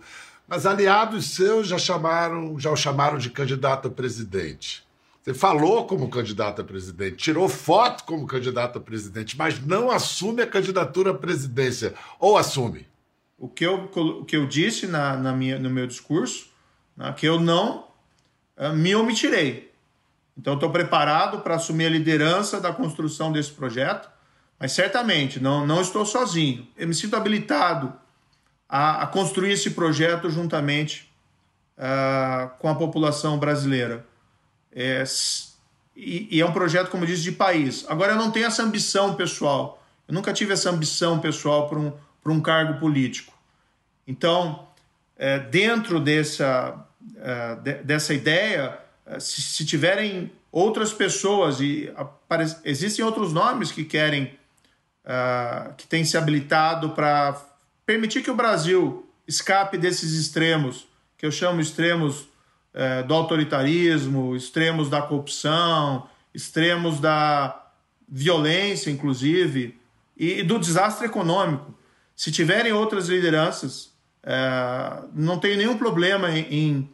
mas 0.51 0.67
aliados 0.67 1.27
seus 1.27 1.69
já 1.69 1.79
chamaram, 1.79 2.59
já 2.59 2.73
o 2.73 2.77
chamaram 2.77 3.19
de 3.19 3.31
candidato 3.31 3.87
a 3.87 3.91
presidente. 3.91 4.85
Você 5.23 5.33
falou 5.33 5.87
como 5.87 6.11
candidato 6.11 6.61
a 6.61 6.65
presidente, 6.65 7.19
tirou 7.19 7.49
foto 7.49 8.03
como 8.03 8.27
candidato 8.27 8.79
a 8.79 8.81
presidente, 8.81 9.39
mas 9.39 9.65
não 9.65 9.93
assume 9.93 10.43
a 10.43 10.47
candidatura 10.49 11.13
à 11.13 11.15
presidência. 11.15 11.95
Ou 12.19 12.37
assume? 12.37 12.89
O 13.39 13.49
que 13.49 13.65
eu, 13.65 13.89
o 13.95 14.25
que 14.25 14.37
eu 14.37 14.45
disse 14.45 14.89
na, 14.89 15.17
na 15.17 15.33
minha, 15.33 15.57
no 15.57 15.71
meu 15.71 15.87
discurso, 15.87 16.49
né, 16.97 17.15
que 17.17 17.27
eu 17.27 17.39
não 17.39 17.87
uh, 18.59 18.75
me 18.75 18.93
omitirei. 18.97 19.71
Então, 20.37 20.55
estou 20.55 20.71
preparado 20.71 21.43
para 21.43 21.55
assumir 21.55 21.87
a 21.87 21.91
liderança 21.91 22.61
da 22.61 22.73
construção 22.73 23.31
desse 23.31 23.53
projeto, 23.53 24.11
mas 24.59 24.73
certamente 24.73 25.39
não, 25.39 25.65
não 25.65 25.81
estou 25.81 26.05
sozinho. 26.05 26.67
Eu 26.77 26.89
me 26.89 26.95
sinto 26.95 27.15
habilitado 27.15 27.93
a, 28.71 29.03
a 29.03 29.07
construir 29.09 29.51
esse 29.51 29.71
projeto 29.71 30.31
juntamente 30.31 31.11
uh, 31.77 32.49
com 32.61 32.69
a 32.69 32.75
população 32.77 33.37
brasileira. 33.37 34.07
É, 34.73 35.03
e, 35.97 36.29
e, 36.31 36.41
é 36.41 36.47
um 36.47 36.53
projeto, 36.53 36.89
como 36.89 37.05
disse, 37.05 37.23
de 37.23 37.33
país. 37.33 37.85
Agora, 37.89 38.13
eu 38.13 38.17
não 38.17 38.31
tenho 38.31 38.47
essa 38.47 38.63
ambição 38.63 39.15
pessoal. 39.15 39.83
Eu 40.07 40.15
nunca 40.15 40.33
tive 40.33 40.53
essa 40.53 40.71
ambição 40.71 41.19
pessoal 41.19 41.69
para 41.69 41.79
um, 41.81 41.93
um 42.27 42.41
cargo 42.41 42.79
político. 42.79 43.33
Então, 44.07 44.69
é, 45.19 45.41
dentro 45.41 45.99
dessa, 45.99 46.87
é, 47.17 47.57
de, 47.57 47.75
dessa 47.83 48.15
ideia, 48.15 48.79
é, 49.05 49.19
se, 49.19 49.43
se, 49.43 49.67
tiverem 49.67 50.31
outras 50.53 50.93
pessoas 50.93 51.61
e 51.61 51.93
existem 52.65 53.05
outros 53.05 53.33
nomes 53.33 53.73
que 53.73 53.85
querem, 53.85 54.39
uh, 55.05 55.75
que 55.75 55.87
têm 55.87 56.05
se 56.05 56.17
habilitado 56.17 56.91
para 56.91 57.50
permitir 57.91 58.23
que 58.23 58.31
o 58.31 58.37
Brasil 58.37 59.05
escape 59.27 59.77
desses 59.77 60.13
extremos, 60.13 60.87
que 61.19 61.27
eu 61.27 61.33
chamo 61.33 61.61
extremos 61.61 62.29
é, 62.73 63.03
do 63.03 63.13
autoritarismo, 63.13 64.37
extremos 64.37 64.89
da 64.89 65.03
corrupção, 65.03 66.09
extremos 66.33 67.01
da 67.01 67.67
violência, 68.09 68.93
inclusive, 68.93 69.77
e, 70.17 70.39
e 70.39 70.43
do 70.45 70.57
desastre 70.57 71.07
econômico. 71.07 71.75
Se 72.15 72.31
tiverem 72.31 72.73
outras 72.73 73.09
lideranças, 73.09 73.93
é, 74.23 75.03
não 75.13 75.41
tenho 75.41 75.57
nenhum 75.57 75.77
problema 75.77 76.31
em, 76.31 76.47
em 76.49 76.91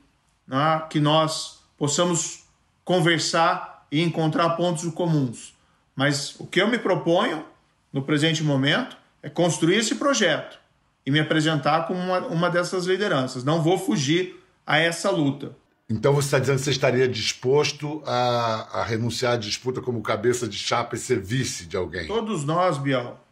né, 0.49 0.83
que 0.89 0.99
nós 0.99 1.63
possamos 1.77 2.45
conversar 2.87 3.87
e 3.93 4.01
encontrar 4.01 4.49
pontos 4.57 4.91
comuns. 4.95 5.55
Mas 5.95 6.41
o 6.41 6.47
que 6.47 6.59
eu 6.59 6.69
me 6.69 6.79
proponho 6.79 7.45
no 7.93 8.01
presente 8.01 8.43
momento 8.43 8.97
é 9.23 9.29
construir 9.29 9.77
esse 9.77 9.97
projeto 9.97 10.65
e 11.07 11.11
me 11.11 11.21
apresentar 11.21 11.87
como 11.87 12.01
uma, 12.01 12.19
uma 12.27 12.51
dessas 12.51 12.85
lideranças. 12.85 13.45
Não 13.45 13.63
vou 13.63 13.79
fugir 13.79 14.43
a 14.67 14.79
essa 14.79 15.09
luta. 15.09 15.57
Então 15.89 16.13
você 16.13 16.27
está 16.27 16.39
dizendo 16.41 16.57
que 16.57 16.65
você 16.65 16.71
estaria 16.73 17.07
disposto 17.07 18.03
a, 18.05 18.81
a, 18.81 18.85
renunciar 18.85 19.35
à 19.35 19.37
disputa 19.37 19.81
como 19.81 20.03
cabeça 20.03 20.49
de 20.49 20.59
chapa 20.59 20.97
e 20.97 20.99
ser 20.99 21.21
vice 21.21 21.67
de 21.67 21.77
alguém? 21.77 22.09
Todos 22.09 22.45
nós, 22.45 22.77
Bial, 22.77 23.25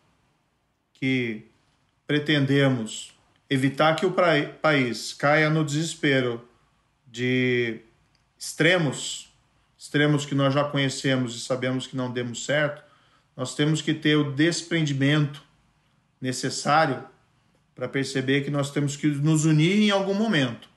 que 0.93 1.47
pretendemos 2.07 3.13
evitar 3.51 3.97
que 3.97 4.07
o 4.07 4.15
país 4.63 5.13
caia 5.13 5.51
no 5.51 5.65
desespero 5.65 6.47
de 7.09 7.81
extremos, 8.39 9.33
extremos 9.77 10.25
que 10.25 10.35
nós 10.35 10.55
já 10.55 10.63
conhecemos 10.63 11.35
e 11.35 11.41
sabemos 11.41 11.89
que 11.89 11.97
não 11.97 12.13
demos 12.13 12.45
certo, 12.45 12.85
nós 13.37 13.57
temos 13.57 13.83
que 13.83 13.93
ter 13.93 14.15
o 14.15 14.31
desprendimento 14.31 15.43
necessário 16.21 17.05
para 17.75 17.89
perceber 17.89 18.43
que 18.43 18.51
nós 18.51 18.71
temos 18.71 18.97
que 18.97 19.07
nos 19.07 19.45
unir 19.45 19.83
em 19.83 19.91
algum 19.91 20.15
momento, 20.15 20.69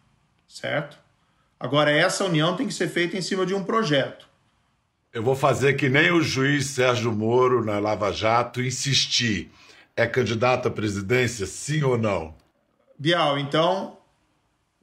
certo? 0.48 0.98
Agora, 1.60 1.92
essa 1.92 2.26
união 2.26 2.56
tem 2.56 2.68
que 2.68 2.74
ser 2.74 2.88
feita 2.88 3.18
em 3.18 3.22
cima 3.22 3.46
de 3.46 3.54
um 3.54 3.64
projeto. 3.64 4.28
Eu 5.14 5.24
vou 5.24 5.36
fazer 5.36 5.74
que 5.74 5.90
nem 5.90 6.12
o 6.12 6.22
juiz 6.22 6.68
Sérgio 6.68 7.12
Moro 7.12 7.64
na 7.64 7.80
Lava 7.80 8.12
Jato 8.12 8.62
insistir. 8.62 9.52
É 9.96 10.06
candidato 10.06 10.68
à 10.68 10.72
presidência, 10.72 11.46
sim 11.46 11.82
ou 11.82 11.98
não? 11.98 12.36
Bial, 13.00 13.40
então 13.40 13.98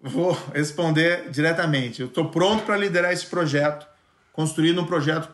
vou 0.02 0.32
responder 0.52 1.30
diretamente. 1.30 2.00
Eu 2.00 2.08
estou 2.08 2.30
pronto 2.30 2.64
para 2.64 2.76
liderar 2.76 3.12
esse 3.12 3.26
projeto, 3.26 3.86
construindo 4.32 4.80
um 4.80 4.86
projeto 4.86 5.32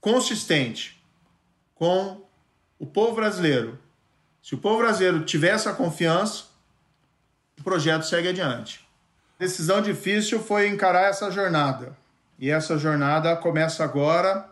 consistente 0.00 1.00
com 1.74 2.22
o 2.78 2.86
povo 2.86 3.14
brasileiro. 3.14 3.78
Se 4.42 4.54
o 4.54 4.58
povo 4.58 4.78
brasileiro 4.78 5.24
tiver 5.24 5.50
essa 5.50 5.72
confiança, 5.72 6.44
o 7.58 7.62
projeto 7.62 8.04
segue 8.04 8.28
adiante 8.28 8.90
decisão 9.40 9.80
difícil 9.80 10.38
foi 10.38 10.68
encarar 10.68 11.08
essa 11.08 11.30
jornada. 11.30 11.96
E 12.38 12.50
essa 12.50 12.76
jornada 12.76 13.34
começa 13.34 13.82
agora 13.82 14.46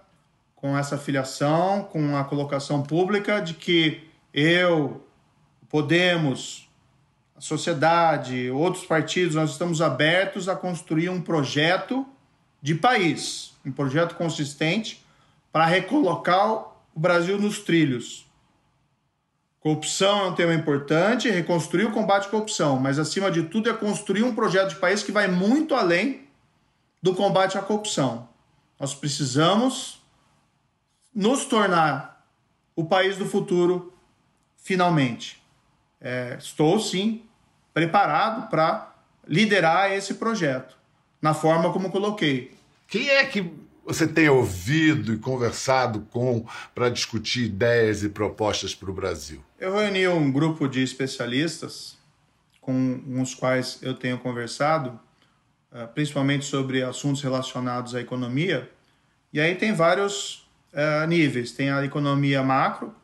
com 0.57 0.77
essa 0.77 0.97
filiação, 0.97 1.85
com 1.85 2.17
a 2.17 2.25
colocação 2.25 2.83
pública 2.83 3.39
de 3.41 3.53
que 3.53 4.09
eu, 4.33 5.05
Podemos, 5.69 6.67
a 7.37 7.43
sociedade, 7.43 8.51
outros 8.51 8.87
partidos, 8.87 9.35
nós 9.35 9.51
estamos 9.51 9.83
abertos 9.83 10.49
a 10.49 10.57
construir 10.57 11.11
um 11.11 11.21
projeto 11.21 12.07
de 12.63 12.75
país, 12.75 13.53
um 13.67 13.71
projeto 13.71 14.15
consistente 14.15 15.05
para 15.53 15.67
recolocar 15.67 16.51
o 16.95 16.99
Brasil 16.99 17.39
nos 17.39 17.59
trilhos 17.59 18.27
Corrupção 19.69 20.21
é 20.21 20.29
um 20.29 20.35
tema 20.35 20.55
importante, 20.55 21.29
reconstruir 21.29 21.85
o 21.85 21.93
combate 21.93 22.27
à 22.27 22.31
corrupção, 22.31 22.79
mas 22.79 22.99
acima 22.99 23.31
de 23.31 23.43
tudo 23.43 23.69
é 23.69 23.75
construir 23.75 24.23
um 24.23 24.35
projeto 24.35 24.71
de 24.71 24.77
país 24.77 25.03
que 25.03 25.13
vai 25.13 25.29
muito 25.29 25.75
além 25.75 26.27
do 27.03 27.15
combate 27.15 27.59
à 27.59 27.61
corrupção. 27.61 28.31
Nós 28.81 28.95
precisamos 28.95 30.03
nos 31.15 31.45
tornar 31.45 32.27
o 32.75 32.87
país 32.87 33.19
do 33.19 33.27
futuro 33.27 33.93
finalmente. 34.57 35.39
É, 36.01 36.37
estou 36.39 36.81
sim 36.81 37.27
preparado 37.75 38.49
para 38.49 38.95
liderar 39.27 39.93
esse 39.93 40.15
projeto 40.15 40.79
na 41.21 41.35
forma 41.35 41.71
como 41.75 41.91
coloquei. 41.91 42.57
Quem 42.87 43.07
é 43.11 43.23
que 43.27 43.55
você 43.89 44.07
tem 44.07 44.29
ouvido 44.29 45.15
e 45.15 45.19
conversado 45.19 46.01
com 46.11 46.45
para 46.75 46.91
discutir 46.91 47.47
ideias 47.47 48.03
e 48.03 48.11
propostas 48.11 48.75
para 48.75 48.91
o 48.91 48.93
Brasil? 48.93 49.43
Eu 49.59 49.75
reuni 49.75 50.07
um 50.07 50.31
grupo 50.31 50.69
de 50.69 50.83
especialistas 50.83 51.97
com 52.61 53.03
os 53.21 53.35
quais 53.35 53.79
eu 53.81 53.95
tenho 53.95 54.19
conversado, 54.19 55.01
eh, 55.73 55.87
principalmente 55.87 56.45
sobre 56.45 56.83
assuntos 56.83 57.23
relacionados 57.23 57.95
à 57.95 58.01
economia. 58.01 58.71
E 59.33 59.41
aí 59.41 59.55
tem 59.55 59.73
vários 59.73 60.47
uh, 60.73 61.07
níveis. 61.07 61.53
Tem 61.53 61.71
a 61.71 61.83
economia 61.83 62.43
macro. 62.43 62.95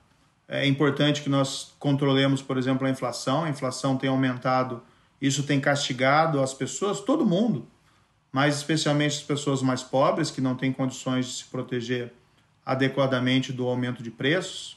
É 0.47 0.67
importante 0.67 1.23
que 1.23 1.31
nós 1.31 1.75
controlemos, 1.79 2.43
por 2.43 2.59
exemplo, 2.59 2.87
a 2.87 2.91
inflação. 2.91 3.45
A 3.45 3.49
inflação 3.49 3.97
tem 3.97 4.11
aumentado, 4.11 4.83
isso 5.21 5.45
tem 5.45 5.61
castigado 5.61 6.43
as 6.43 6.53
pessoas, 6.53 7.00
todo 7.00 7.25
mundo 7.25 7.67
mas 8.35 8.57
especialmente 8.57 9.19
as 9.19 9.23
pessoas 9.23 9.62
mais 9.62 9.85
pobres, 9.85 10.29
que 10.29 10.41
não 10.41 10.57
têm 10.57 10.73
condições 10.73 11.26
de 11.26 11.33
se 11.35 11.45
proteger 11.45 12.12
adequadamente 12.67 13.53
do 13.53 13.64
aumento 13.64 14.03
de 14.03 14.11
preços. 14.11 14.76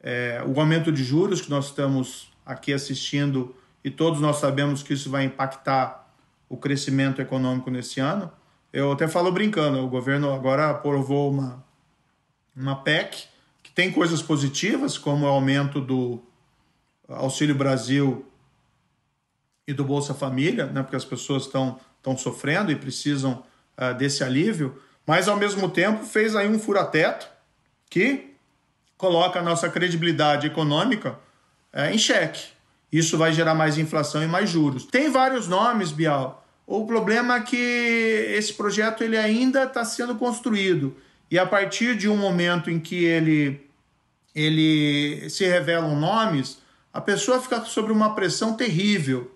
É, 0.00 0.40
o 0.46 0.60
aumento 0.60 0.92
de 0.92 1.02
juros 1.02 1.40
que 1.40 1.50
nós 1.50 1.64
estamos 1.64 2.30
aqui 2.44 2.72
assistindo 2.72 3.56
e 3.82 3.90
todos 3.90 4.20
nós 4.20 4.36
sabemos 4.36 4.84
que 4.84 4.94
isso 4.94 5.10
vai 5.10 5.24
impactar 5.24 6.14
o 6.48 6.56
crescimento 6.56 7.20
econômico 7.20 7.72
nesse 7.72 7.98
ano. 7.98 8.30
Eu 8.72 8.92
até 8.92 9.08
falo 9.08 9.32
brincando, 9.32 9.80
o 9.80 9.88
governo 9.88 10.32
agora 10.32 10.70
aprovou 10.70 11.32
uma, 11.32 11.64
uma 12.54 12.76
PEC 12.76 13.24
que 13.64 13.72
tem 13.72 13.90
coisas 13.90 14.22
positivas, 14.22 14.96
como 14.96 15.26
o 15.26 15.28
aumento 15.28 15.80
do 15.80 16.22
Auxílio 17.08 17.56
Brasil 17.56 18.24
e 19.66 19.72
do 19.72 19.84
Bolsa 19.84 20.14
Família, 20.14 20.66
né, 20.66 20.84
porque 20.84 20.94
as 20.94 21.04
pessoas 21.04 21.46
estão 21.46 21.80
estão 22.06 22.16
sofrendo 22.16 22.70
e 22.70 22.76
precisam 22.76 23.42
uh, 23.76 23.92
desse 23.94 24.22
alívio, 24.22 24.80
Mas, 25.04 25.28
ao 25.28 25.36
mesmo 25.36 25.68
tempo, 25.68 26.04
fez 26.04 26.34
aí 26.34 26.48
um 26.48 26.58
fura-teto 26.58 27.28
que 27.88 28.34
coloca 28.96 29.38
a 29.38 29.42
nossa 29.42 29.68
credibilidade 29.68 30.48
econômica 30.48 31.16
é, 31.72 31.92
em 31.92 31.98
xeque. 31.98 32.42
Isso 32.90 33.16
vai 33.16 33.32
gerar 33.32 33.54
mais 33.54 33.78
inflação 33.78 34.20
e 34.20 34.26
mais 34.26 34.50
juros. 34.50 34.84
Tem 34.84 35.08
vários 35.08 35.46
nomes, 35.46 35.92
Bial. 35.92 36.44
O 36.66 36.84
problema 36.86 37.36
é 37.36 37.40
que 37.40 37.56
esse 38.36 38.52
projeto 38.54 39.04
ele 39.04 39.16
ainda 39.16 39.62
está 39.62 39.84
sendo 39.84 40.16
construído. 40.16 40.96
E 41.30 41.38
a 41.38 41.46
partir 41.46 41.96
de 41.96 42.08
um 42.08 42.16
momento 42.16 42.68
em 42.68 42.80
que 42.80 43.04
ele, 43.04 43.64
ele 44.34 45.30
se 45.30 45.46
revelam 45.46 45.94
nomes, 45.94 46.58
a 46.92 47.00
pessoa 47.00 47.40
fica 47.40 47.64
sob 47.64 47.92
uma 47.92 48.14
pressão 48.14 48.56
terrível. 48.56 49.30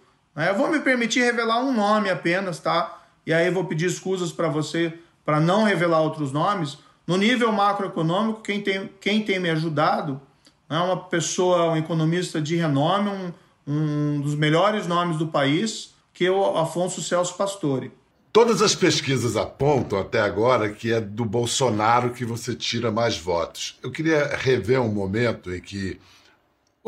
Eu 0.48 0.56
vou 0.56 0.70
me 0.70 0.80
permitir 0.80 1.20
revelar 1.20 1.60
um 1.60 1.72
nome 1.72 2.08
apenas, 2.08 2.58
tá? 2.58 3.02
E 3.26 3.32
aí 3.32 3.50
vou 3.50 3.64
pedir 3.64 3.86
escusas 3.86 4.32
para 4.32 4.48
você 4.48 4.92
para 5.24 5.40
não 5.40 5.64
revelar 5.64 6.00
outros 6.00 6.32
nomes. 6.32 6.78
No 7.06 7.16
nível 7.16 7.52
macroeconômico, 7.52 8.40
quem 8.40 8.60
tem, 8.60 8.90
quem 9.00 9.22
tem 9.22 9.38
me 9.38 9.50
ajudado 9.50 10.20
é 10.68 10.78
uma 10.78 10.96
pessoa, 10.96 11.72
um 11.72 11.76
economista 11.76 12.40
de 12.40 12.56
renome, 12.56 13.10
um, 13.10 13.32
um 13.66 14.20
dos 14.20 14.34
melhores 14.34 14.86
nomes 14.86 15.16
do 15.18 15.26
país, 15.26 15.92
que 16.14 16.26
é 16.26 16.30
o 16.30 16.56
Afonso 16.56 17.02
Celso 17.02 17.36
Pastore. 17.36 17.92
Todas 18.32 18.62
as 18.62 18.76
pesquisas 18.76 19.36
apontam 19.36 19.98
até 19.98 20.20
agora 20.20 20.70
que 20.70 20.92
é 20.92 21.00
do 21.00 21.24
Bolsonaro 21.24 22.10
que 22.10 22.24
você 22.24 22.54
tira 22.54 22.90
mais 22.90 23.18
votos. 23.18 23.76
Eu 23.82 23.90
queria 23.90 24.36
rever 24.36 24.80
um 24.80 24.92
momento 24.92 25.52
em 25.52 25.60
que 25.60 26.00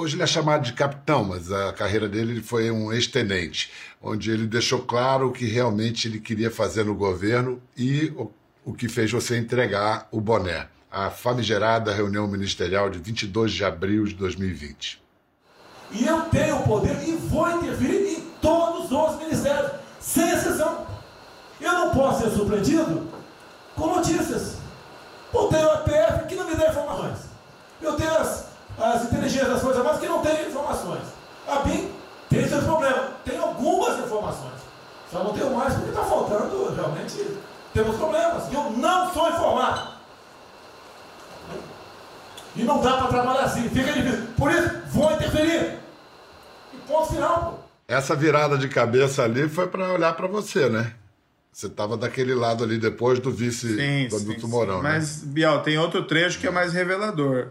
Hoje 0.03 0.17
ele 0.17 0.25
é 0.25 0.27
chamado 0.27 0.65
de 0.65 0.73
capitão, 0.73 1.23
mas 1.23 1.53
a 1.53 1.73
carreira 1.73 2.09
dele 2.09 2.43
foi 2.43 2.73
um 2.73 2.93
ex-tenente, 2.93 3.71
onde 4.03 4.33
ele 4.33 4.49
deixou 4.49 4.81
claro 4.81 5.29
o 5.29 5.33
que 5.33 5.45
realmente 5.45 6.09
ele 6.09 6.19
queria 6.19 6.51
fazer 6.51 6.85
no 6.85 6.93
governo 6.93 7.63
e 7.77 8.13
o, 8.17 8.29
o 8.65 8.75
que 8.75 8.89
fez 8.89 9.13
você 9.13 9.39
entregar 9.39 10.09
o 10.11 10.21
boné. 10.21 10.67
A 10.91 11.09
famigerada 11.09 11.95
reunião 11.95 12.27
ministerial 12.27 12.91
de 12.91 12.99
22 12.99 13.53
de 13.53 13.65
abril 13.65 14.05
de 14.05 14.15
2020. 14.15 15.01
E 15.93 16.05
eu 16.05 16.23
tenho 16.23 16.57
o 16.57 16.65
poder 16.65 16.97
e 17.07 17.13
vou 17.13 17.49
interferir 17.59 18.17
em 18.17 18.21
todos 18.41 18.91
os 18.91 19.19
ministérios, 19.21 19.71
sem 20.01 20.29
exceção. 20.33 20.85
Eu 21.61 21.73
não 21.75 21.91
posso 21.91 22.25
ser 22.25 22.31
surpreendido 22.31 23.07
com 23.77 23.87
notícias. 23.87 24.57
Eu 25.33 25.47
tenho 25.47 25.71
a 25.71 25.77
PF 25.77 26.27
que 26.27 26.35
não 26.35 26.51
me 26.51 26.57
dá 26.57 26.71
informações. 26.71 27.19
Eu 27.81 27.95
tenho 27.95 28.15
as 28.15 28.52
as 28.79 29.05
inteligências 29.05 29.49
das 29.49 29.63
coisas 29.63 29.85
mais 29.85 29.99
que 29.99 30.07
não 30.07 30.23
têm 30.23 30.49
informações. 30.49 31.03
A 31.47 31.57
BIM 31.61 31.91
tem 32.29 32.49
seus 32.49 32.65
problemas, 32.65 33.11
tem 33.25 33.39
algumas 33.39 33.99
informações. 33.99 34.53
Só 35.11 35.23
não 35.23 35.33
tenho 35.33 35.55
mais 35.55 35.75
porque 35.75 35.91
está 35.91 36.03
faltando, 36.03 36.75
realmente, 36.75 37.37
temos 37.75 37.97
problemas. 37.97 38.53
Eu 38.53 38.71
não 38.71 39.13
sou 39.13 39.29
informado. 39.29 39.93
E 42.55 42.63
não 42.63 42.81
dá 42.81 42.99
para 42.99 43.09
trabalhar 43.09 43.45
assim, 43.45 43.69
fica 43.69 43.93
difícil. 43.93 44.29
Por 44.37 44.51
isso, 44.51 44.71
vou 44.89 45.13
interferir. 45.13 45.79
E 46.73 46.77
ponto 46.87 47.13
final, 47.13 47.41
pô. 47.41 47.63
Essa 47.89 48.15
virada 48.17 48.57
de 48.57 48.69
cabeça 48.69 49.23
ali 49.23 49.49
foi 49.49 49.67
para 49.67 49.93
olhar 49.93 50.15
para 50.15 50.27
você, 50.27 50.69
né? 50.69 50.95
Você 51.53 51.67
estava 51.67 51.99
daquele 51.99 52.35
lado 52.35 52.65
ali 52.65 52.79
depois 52.79 53.19
do 53.19 53.31
vice 53.31 53.77
sim, 53.77 54.09
do 54.09 54.41
sim, 54.41 54.47
Mourão, 54.47 54.79
sim. 54.79 54.83
Né? 54.83 54.93
Mas, 54.95 55.23
Bial, 55.23 55.63
tem 55.63 55.77
outro 55.77 56.03
trecho 56.05 56.39
que 56.39 56.47
é 56.47 56.51
mais 56.51 56.73
revelador 56.73 57.49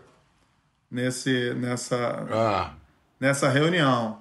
nesse, 0.92 1.54
nessa, 1.54 2.28
ah. 2.30 2.72
nessa 3.20 3.48
reunião. 3.48 4.20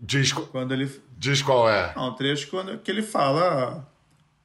Diz, 0.00 0.32
quando 0.32 0.72
ele, 0.72 0.88
diz 1.16 1.42
qual 1.42 1.68
é? 1.68 1.92
Não, 1.96 2.10
um 2.10 2.14
trecho 2.14 2.48
quando, 2.48 2.78
que 2.78 2.90
ele 2.90 3.02
fala. 3.02 3.84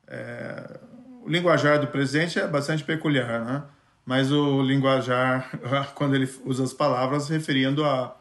É, 0.07 0.79
o 1.23 1.29
linguajar 1.29 1.79
do 1.79 1.87
presidente 1.87 2.39
é 2.39 2.47
bastante 2.47 2.83
peculiar, 2.83 3.45
né? 3.45 3.63
Mas 4.05 4.31
o 4.31 4.61
linguajar, 4.61 5.49
quando 5.95 6.15
ele 6.15 6.29
usa 6.43 6.63
as 6.63 6.73
palavras 6.73 7.29
referindo 7.29 7.85
a, 7.85 8.15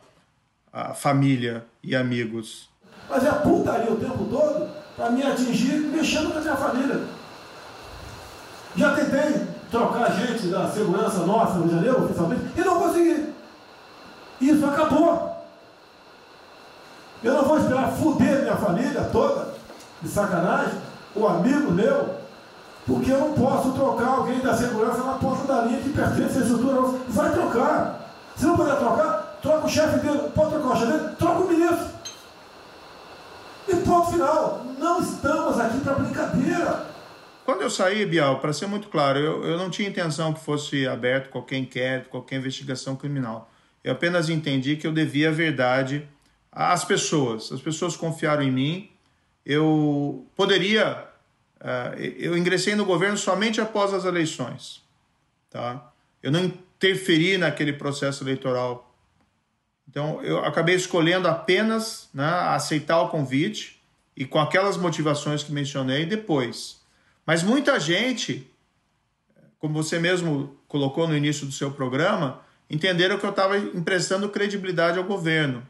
a 0.72 0.94
família 0.94 1.64
e 1.82 1.96
amigos. 1.96 2.68
Mas 3.08 3.24
é 3.24 3.32
putaria 3.32 3.90
o 3.90 3.96
tempo 3.96 4.24
todo 4.26 4.70
para 4.94 5.10
me 5.10 5.22
atingir 5.22 5.78
mexendo 5.78 6.30
com 6.30 6.38
a 6.38 6.40
minha 6.40 6.56
família. 6.56 7.00
Já 8.76 8.94
tentei 8.94 9.46
trocar 9.72 10.12
gente 10.12 10.48
da 10.48 10.68
segurança 10.68 11.20
nossa 11.20 11.54
no 11.54 11.68
janeiro, 11.68 12.04
oficialmente, 12.04 12.42
e 12.54 12.60
não 12.60 12.78
consegui. 12.78 13.32
Isso 14.38 14.66
acabou. 14.66 15.32
Eu 17.24 17.32
não 17.34 17.44
vou 17.44 17.58
esperar 17.58 17.90
fuder 17.92 18.42
minha 18.42 18.56
família 18.56 19.08
toda, 19.10 19.54
de 20.02 20.08
sacanagem, 20.08 20.74
o 21.14 21.26
amigo 21.26 21.70
meu, 21.72 22.16
porque 22.86 23.12
eu 23.12 23.18
não 23.18 23.32
posso 23.32 23.72
trocar 23.72 24.08
alguém 24.08 24.40
da 24.40 24.54
segurança 24.54 25.02
na 25.04 25.14
porta 25.14 25.46
da 25.46 25.62
linha 25.62 25.80
que 25.80 25.90
pertence 25.90 26.38
à 26.38 26.42
estrutura. 26.42 26.98
Vai 27.08 27.32
trocar. 27.32 28.00
Se 28.36 28.44
não 28.44 28.56
puder 28.56 28.76
trocar, 28.76 29.38
troca 29.40 29.66
o 29.66 29.70
chefe 29.70 29.98
dele. 30.00 30.30
Pode 30.34 30.50
trocar 30.50 30.68
o 30.68 30.76
chefe 30.76 30.92
dele? 30.92 31.16
Troca 31.16 31.42
o 31.42 31.48
ministro. 31.48 31.86
E 33.68 33.76
ponto 33.76 34.10
final. 34.10 34.62
Não 34.78 35.00
estamos 35.00 35.60
aqui 35.60 35.78
para 35.78 35.94
brincadeira. 35.94 36.91
Quando 37.44 37.62
eu 37.62 37.70
saí, 37.70 38.06
Bial, 38.06 38.38
para 38.40 38.52
ser 38.52 38.66
muito 38.66 38.88
claro, 38.88 39.18
eu, 39.18 39.44
eu 39.44 39.58
não 39.58 39.68
tinha 39.68 39.88
intenção 39.88 40.32
que 40.32 40.44
fosse 40.44 40.86
aberto 40.86 41.28
qualquer 41.30 41.56
inquérito, 41.56 42.08
qualquer 42.08 42.36
investigação 42.36 42.94
criminal. 42.94 43.50
Eu 43.82 43.92
apenas 43.92 44.28
entendi 44.28 44.76
que 44.76 44.86
eu 44.86 44.92
devia 44.92 45.30
a 45.30 45.32
verdade 45.32 46.08
às 46.52 46.84
pessoas. 46.84 47.50
As 47.50 47.60
pessoas 47.60 47.96
confiaram 47.96 48.42
em 48.42 48.50
mim. 48.50 48.90
Eu 49.44 50.26
poderia. 50.36 51.08
Uh, 51.60 51.98
eu 52.00 52.36
ingressei 52.36 52.76
no 52.76 52.84
governo 52.84 53.16
somente 53.16 53.60
após 53.60 53.92
as 53.92 54.04
eleições. 54.04 54.82
Tá? 55.50 55.92
Eu 56.22 56.30
não 56.30 56.44
interferi 56.44 57.36
naquele 57.36 57.72
processo 57.72 58.22
eleitoral. 58.22 58.94
Então, 59.88 60.22
eu 60.22 60.44
acabei 60.44 60.76
escolhendo 60.76 61.26
apenas 61.26 62.08
né, 62.14 62.24
aceitar 62.24 63.00
o 63.02 63.08
convite 63.08 63.82
e 64.16 64.24
com 64.24 64.38
aquelas 64.38 64.76
motivações 64.76 65.42
que 65.42 65.52
mencionei 65.52 66.06
depois. 66.06 66.81
Mas 67.26 67.42
muita 67.42 67.78
gente, 67.78 68.50
como 69.58 69.74
você 69.74 69.98
mesmo 69.98 70.56
colocou 70.66 71.06
no 71.06 71.16
início 71.16 71.46
do 71.46 71.52
seu 71.52 71.70
programa, 71.70 72.40
entenderam 72.68 73.18
que 73.18 73.24
eu 73.24 73.30
estava 73.30 73.58
emprestando 73.58 74.28
credibilidade 74.28 74.98
ao 74.98 75.04
governo. 75.04 75.62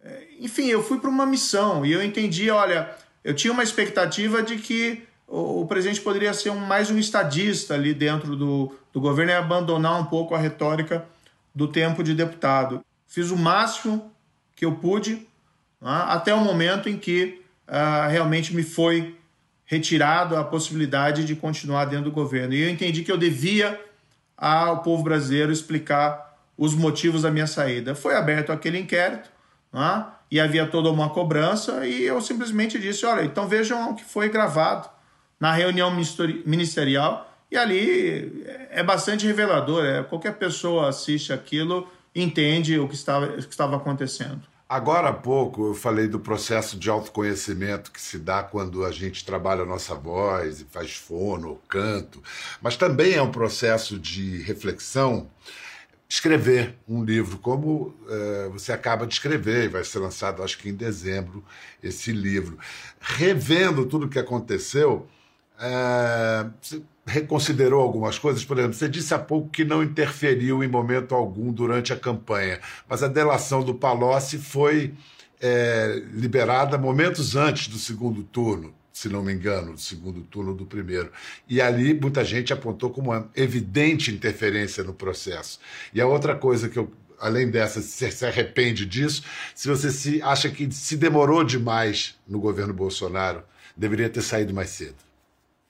É, 0.00 0.28
enfim, 0.38 0.66
eu 0.66 0.82
fui 0.82 0.98
para 0.98 1.10
uma 1.10 1.24
missão 1.24 1.84
e 1.86 1.92
eu 1.92 2.02
entendi, 2.02 2.50
olha, 2.50 2.94
eu 3.24 3.34
tinha 3.34 3.52
uma 3.52 3.62
expectativa 3.62 4.42
de 4.42 4.56
que 4.56 5.06
o, 5.26 5.64
presidente 5.66 6.00
poderia 6.00 6.34
ser 6.34 6.50
um, 6.50 6.58
mais 6.58 6.90
um 6.90 6.98
estadista 6.98 7.72
ali 7.72 7.94
dentro 7.94 8.36
do, 8.36 8.76
do 8.92 9.00
governo 9.00 9.32
e 9.32 9.34
abandonar 9.34 9.98
um 9.98 10.04
pouco 10.04 10.34
a 10.34 10.38
retórica 10.38 11.06
do 11.54 11.66
tempo 11.66 12.02
de 12.02 12.14
deputado. 12.14 12.84
Fiz 13.06 13.30
o 13.30 13.36
máximo 13.36 14.12
que 14.54 14.64
eu 14.64 14.72
pude, 14.74 15.26
né, 15.80 16.04
até 16.08 16.34
o 16.34 16.40
momento 16.40 16.88
em 16.88 16.98
que 16.98 17.40
uh, 17.66 18.10
realmente 18.10 18.54
me 18.54 18.62
foi 18.62 19.16
retirado 19.64 20.36
a 20.36 20.44
possibilidade 20.44 21.24
de 21.24 21.34
continuar 21.34 21.86
dentro 21.86 22.06
do 22.06 22.10
governo. 22.12 22.54
E 22.54 22.62
eu 22.62 22.70
entendi 22.70 23.02
que 23.02 23.10
eu 23.10 23.16
devia 23.16 23.80
ao 24.36 24.82
povo 24.82 25.02
brasileiro 25.02 25.52
explicar 25.52 26.36
os 26.56 26.74
motivos 26.74 27.22
da 27.22 27.30
minha 27.30 27.46
saída. 27.46 27.94
Foi 27.94 28.14
aberto 28.14 28.52
aquele 28.52 28.78
inquérito 28.78 29.30
né? 29.72 30.06
e 30.30 30.40
havia 30.40 30.66
toda 30.66 30.90
uma 30.90 31.10
cobrança 31.10 31.86
e 31.86 32.02
eu 32.02 32.20
simplesmente 32.20 32.78
disse, 32.78 33.06
olha, 33.06 33.24
então 33.24 33.48
vejam 33.48 33.90
o 33.90 33.94
que 33.94 34.04
foi 34.04 34.28
gravado 34.28 34.88
na 35.38 35.52
reunião 35.52 35.90
ministerial 36.44 37.28
e 37.50 37.56
ali 37.56 38.44
é 38.70 38.82
bastante 38.82 39.26
revelador. 39.26 39.84
É, 39.84 40.02
qualquer 40.02 40.34
pessoa 40.34 40.88
assiste 40.88 41.32
aquilo 41.32 41.88
entende 42.14 42.78
o 42.78 42.88
que 42.88 42.94
estava, 42.94 43.26
o 43.26 43.36
que 43.36 43.40
estava 43.40 43.76
acontecendo. 43.76 44.51
Agora 44.72 45.10
há 45.10 45.12
pouco 45.12 45.66
eu 45.66 45.74
falei 45.74 46.08
do 46.08 46.18
processo 46.18 46.78
de 46.78 46.88
autoconhecimento 46.88 47.92
que 47.92 48.00
se 48.00 48.18
dá 48.18 48.42
quando 48.42 48.86
a 48.86 48.90
gente 48.90 49.22
trabalha 49.22 49.64
a 49.64 49.66
nossa 49.66 49.94
voz 49.94 50.62
e 50.62 50.64
faz 50.64 50.94
fono, 50.96 51.60
canto, 51.68 52.22
mas 52.62 52.74
também 52.74 53.12
é 53.12 53.20
um 53.20 53.30
processo 53.30 53.98
de 53.98 54.38
reflexão. 54.38 55.28
Escrever 56.08 56.74
um 56.88 57.04
livro, 57.04 57.36
como 57.36 57.94
é, 58.08 58.48
você 58.48 58.72
acaba 58.72 59.06
de 59.06 59.12
escrever, 59.12 59.64
e 59.64 59.68
vai 59.68 59.84
ser 59.84 59.98
lançado 59.98 60.42
acho 60.42 60.56
que 60.56 60.70
em 60.70 60.74
dezembro 60.74 61.44
esse 61.82 62.10
livro. 62.10 62.58
Revendo 62.98 63.84
tudo 63.84 64.06
o 64.06 64.08
que 64.08 64.18
aconteceu, 64.18 65.06
é, 65.62 66.46
reconsiderou 67.06 67.80
algumas 67.80 68.18
coisas? 68.18 68.44
Por 68.44 68.58
exemplo, 68.58 68.74
você 68.74 68.88
disse 68.88 69.14
há 69.14 69.18
pouco 69.18 69.48
que 69.48 69.64
não 69.64 69.82
interferiu 69.82 70.64
em 70.64 70.68
momento 70.68 71.14
algum 71.14 71.52
durante 71.52 71.92
a 71.92 71.96
campanha, 71.96 72.58
mas 72.88 73.02
a 73.02 73.08
delação 73.08 73.62
do 73.62 73.74
Palocci 73.74 74.38
foi 74.38 74.92
é, 75.40 76.02
liberada 76.12 76.76
momentos 76.76 77.36
antes 77.36 77.68
do 77.68 77.78
segundo 77.78 78.24
turno, 78.24 78.74
se 78.92 79.08
não 79.08 79.22
me 79.22 79.32
engano, 79.32 79.74
do 79.74 79.80
segundo 79.80 80.22
turno 80.22 80.52
do 80.52 80.66
primeiro. 80.66 81.12
E 81.48 81.60
ali 81.60 81.94
muita 81.94 82.24
gente 82.24 82.52
apontou 82.52 82.90
como 82.90 83.12
uma 83.12 83.30
evidente 83.36 84.10
interferência 84.10 84.82
no 84.82 84.92
processo. 84.92 85.60
E 85.94 86.00
a 86.00 86.06
outra 86.06 86.34
coisa 86.34 86.68
que 86.68 86.78
eu 86.78 86.90
além 87.20 87.48
dessa, 87.48 87.80
se, 87.80 88.10
se 88.10 88.26
arrepende 88.26 88.84
disso, 88.84 89.22
se 89.54 89.68
você 89.68 89.92
se 89.92 90.20
acha 90.22 90.50
que 90.50 90.68
se 90.72 90.96
demorou 90.96 91.44
demais 91.44 92.16
no 92.26 92.40
governo 92.40 92.74
Bolsonaro, 92.74 93.44
deveria 93.76 94.10
ter 94.10 94.22
saído 94.22 94.52
mais 94.52 94.70
cedo. 94.70 94.96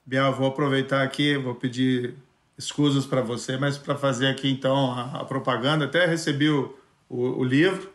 Biel, 0.05 0.33
vou 0.33 0.49
aproveitar 0.49 1.03
aqui, 1.03 1.37
vou 1.37 1.55
pedir 1.55 2.17
escusas 2.59 3.07
para 3.07 3.21
você, 3.21 3.57
mas 3.57 3.79
para 3.79 3.97
fazer 3.97 4.27
aqui 4.27 4.51
então 4.51 4.93
a, 4.93 5.21
a, 5.21 5.25
propaganda, 5.25 5.85
até 5.85 6.07
recebi 6.07 6.49
o, 6.49 6.77
o, 7.09 7.41
o 7.41 7.45
livro, 7.45 7.93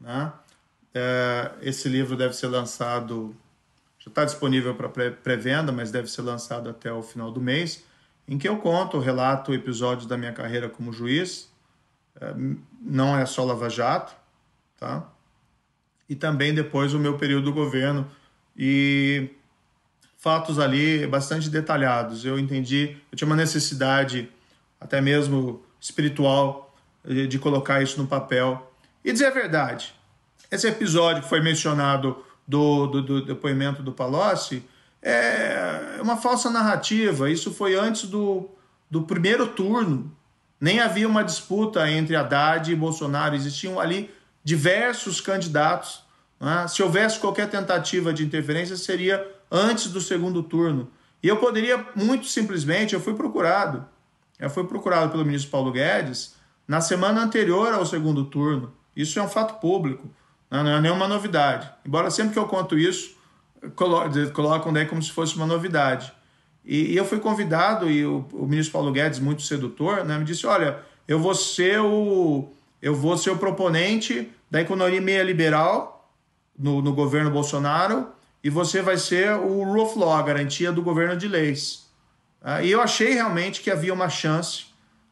né? 0.00 0.32
É, 0.92 1.52
esse 1.62 1.88
livro 1.88 2.16
deve 2.16 2.34
ser 2.34 2.46
lançado, 2.46 3.34
já 3.98 4.08
está 4.08 4.24
disponível 4.24 4.74
para 4.74 4.88
pré-venda, 5.10 5.72
mas 5.72 5.90
deve 5.90 6.08
ser 6.08 6.22
lançado 6.22 6.68
até 6.68 6.92
o 6.92 7.02
final 7.02 7.32
do 7.32 7.40
mês, 7.40 7.84
em 8.28 8.38
que 8.38 8.48
eu 8.48 8.58
conto, 8.58 8.98
relato 8.98 9.52
episódios 9.52 10.06
da 10.06 10.16
minha 10.16 10.32
carreira 10.32 10.68
como 10.68 10.92
juiz, 10.92 11.52
é, 12.20 12.34
não 12.80 13.18
é 13.18 13.26
só 13.26 13.44
Lava 13.44 13.68
Jato, 13.68 14.14
tá? 14.78 15.08
E 16.08 16.14
também 16.14 16.54
depois 16.54 16.94
o 16.94 16.98
meu 16.98 17.16
período 17.16 17.46
do 17.46 17.52
governo 17.52 18.08
e 18.56 19.30
fatos 20.24 20.58
ali 20.58 21.06
bastante 21.06 21.50
detalhados. 21.50 22.24
Eu 22.24 22.38
entendi, 22.38 22.96
eu 23.12 23.18
tinha 23.18 23.26
uma 23.26 23.36
necessidade 23.36 24.30
até 24.80 24.98
mesmo 24.98 25.62
espiritual 25.78 26.74
de 27.28 27.38
colocar 27.38 27.82
isso 27.82 28.00
no 28.00 28.06
papel 28.06 28.72
e 29.04 29.12
dizer 29.12 29.26
a 29.26 29.30
verdade. 29.30 29.94
Esse 30.50 30.66
episódio 30.66 31.22
que 31.22 31.28
foi 31.28 31.42
mencionado 31.42 32.24
do, 32.48 32.86
do, 32.86 33.02
do 33.02 33.24
depoimento 33.26 33.82
do 33.82 33.92
Palocci 33.92 34.62
é 35.02 35.98
uma 36.00 36.16
falsa 36.16 36.48
narrativa. 36.48 37.28
Isso 37.28 37.52
foi 37.52 37.74
antes 37.74 38.04
do, 38.04 38.48
do 38.90 39.02
primeiro 39.02 39.48
turno. 39.48 40.10
Nem 40.58 40.80
havia 40.80 41.06
uma 41.06 41.22
disputa 41.22 41.90
entre 41.90 42.16
Haddad 42.16 42.72
e 42.72 42.74
Bolsonaro. 42.74 43.34
Existiam 43.34 43.78
ali 43.78 44.10
diversos 44.42 45.20
candidatos. 45.20 46.02
Né? 46.40 46.66
Se 46.66 46.82
houvesse 46.82 47.18
qualquer 47.18 47.50
tentativa 47.50 48.10
de 48.10 48.24
interferência, 48.24 48.74
seria 48.78 49.34
antes 49.54 49.88
do 49.88 50.00
segundo 50.00 50.42
turno. 50.42 50.90
E 51.22 51.28
eu 51.28 51.36
poderia, 51.36 51.86
muito 51.94 52.26
simplesmente, 52.26 52.92
eu 52.92 53.00
fui 53.00 53.14
procurado. 53.14 53.86
Eu 54.38 54.50
fui 54.50 54.64
procurado 54.64 55.12
pelo 55.12 55.24
ministro 55.24 55.50
Paulo 55.50 55.70
Guedes 55.70 56.34
na 56.66 56.80
semana 56.80 57.22
anterior 57.22 57.72
ao 57.72 57.86
segundo 57.86 58.24
turno. 58.24 58.74
Isso 58.96 59.18
é 59.18 59.22
um 59.22 59.28
fato 59.28 59.60
público, 59.60 60.10
né? 60.50 60.62
não 60.62 60.70
é 60.70 60.80
nenhuma 60.80 61.06
novidade. 61.06 61.70
Embora 61.86 62.10
sempre 62.10 62.32
que 62.32 62.38
eu 62.38 62.46
conto 62.46 62.76
isso, 62.76 63.16
colocam 64.32 64.72
daí 64.72 64.86
como 64.86 65.02
se 65.02 65.12
fosse 65.12 65.36
uma 65.36 65.46
novidade. 65.46 66.12
E, 66.64 66.96
eu 66.96 67.04
fui 67.04 67.20
convidado, 67.20 67.88
e 67.90 68.04
o, 68.04 68.26
ministro 68.32 68.72
Paulo 68.72 68.90
Guedes, 68.90 69.18
muito 69.18 69.42
sedutor, 69.42 70.04
né, 70.04 70.18
me 70.18 70.24
disse: 70.24 70.46
olha, 70.46 70.78
eu 71.06 71.18
vou 71.18 71.34
ser 71.34 71.80
o, 71.80 72.48
eu 72.82 72.94
vou 72.94 73.16
ser 73.16 73.30
o 73.30 73.36
proponente 73.36 74.30
da 74.50 74.60
economia 74.60 75.22
liberal 75.22 76.10
no, 76.58 76.82
no 76.82 76.92
governo 76.92 77.30
Bolsonaro 77.30 78.08
e 78.44 78.50
você 78.50 78.82
vai 78.82 78.98
ser 78.98 79.30
o 79.36 79.64
rule 79.64 79.80
of 79.80 79.98
law, 79.98 80.12
a 80.12 80.22
garantia 80.22 80.70
do 80.70 80.82
governo 80.82 81.16
de 81.16 81.26
leis. 81.26 81.86
Ah, 82.42 82.62
e 82.62 82.70
eu 82.70 82.82
achei 82.82 83.14
realmente 83.14 83.62
que 83.62 83.70
havia 83.70 83.94
uma 83.94 84.10
chance 84.10 84.66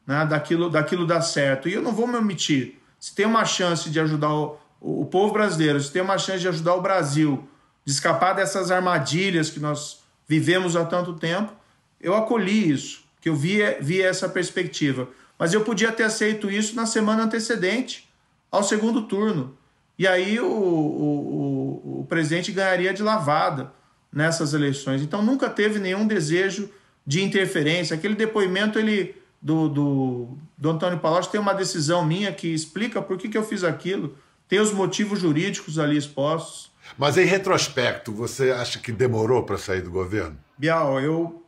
né, 0.07 0.27
daquilo, 0.27 0.69
daquilo 0.69 1.07
dar 1.07 1.23
certo. 1.23 1.67
E 1.67 1.73
eu 1.73 1.81
não 1.81 1.93
vou 1.93 2.07
me 2.07 2.17
omitir. 2.17 2.75
Se 3.01 3.15
tem 3.15 3.25
uma 3.25 3.47
chance 3.47 3.89
de 3.89 3.99
ajudar 3.99 4.35
o, 4.35 4.59
o 4.79 5.07
povo 5.07 5.33
brasileiro, 5.33 5.81
se 5.81 5.91
tem 5.91 6.03
uma 6.03 6.19
chance 6.19 6.41
de 6.41 6.49
ajudar 6.49 6.75
o 6.75 6.83
Brasil, 6.83 7.49
de 7.87 7.93
escapar 7.93 8.35
dessas 8.35 8.71
armadilhas 8.71 9.49
que 9.49 9.59
nós 9.59 10.01
vivemos 10.29 10.77
há 10.77 10.85
tanto 10.85 11.15
tempo, 11.15 11.55
eu 11.99 12.15
acolhi 12.15 12.71
isso, 12.71 13.03
que 13.19 13.31
eu 13.31 13.35
vi, 13.35 13.61
vi 13.81 14.03
essa 14.03 14.29
perspectiva. 14.29 15.09
Mas 15.39 15.55
eu 15.55 15.63
podia 15.63 15.91
ter 15.91 16.03
aceito 16.03 16.51
isso 16.51 16.77
na 16.77 16.85
semana 16.85 17.23
antecedente 17.23 18.07
ao 18.51 18.63
segundo 18.63 19.03
turno. 19.03 19.57
E 19.99 20.07
aí 20.07 20.41
o, 20.41 20.47
o, 20.47 22.01
o 22.01 22.07
presidente 22.09 22.51
ganharia 22.53 22.93
de 22.93 23.03
lavada 23.03 23.73
nessas 24.13 24.53
eleições. 24.55 25.03
Então 25.03 25.23
nunca 25.23 25.49
teve 25.49 25.79
nenhum 25.79 26.07
desejo 26.07 26.71
de 27.07 27.23
interferência. 27.23 27.97
Aquele 27.97 28.15
depoimento 28.15 28.79
ele 28.79 29.15
do, 29.41 29.69
do, 29.69 30.39
do 30.57 30.71
Antônio 30.71 30.99
Palocci 31.01 31.31
tem 31.31 31.41
uma 31.41 31.55
decisão 31.55 32.05
minha 32.05 32.33
que 32.33 32.49
explica 32.49 33.03
por 33.03 33.19
que, 33.19 33.29
que 33.29 33.37
eu 33.37 33.45
fiz 33.45 33.65
aquilo. 33.65 34.17
Tem 34.49 34.61
os 34.61 34.73
motivos 34.73 35.19
jurídicos 35.19 35.79
ali 35.79 35.97
expostos. 35.97 36.71
Mas 36.99 37.17
em 37.17 37.25
retrospecto, 37.25 38.13
você 38.13 38.51
acha 38.51 38.79
que 38.79 38.93
demorou 38.93 39.45
para 39.45 39.57
sair 39.57 39.81
do 39.81 39.91
governo? 39.91 40.37
Bial, 40.59 41.01
eu 41.01 41.45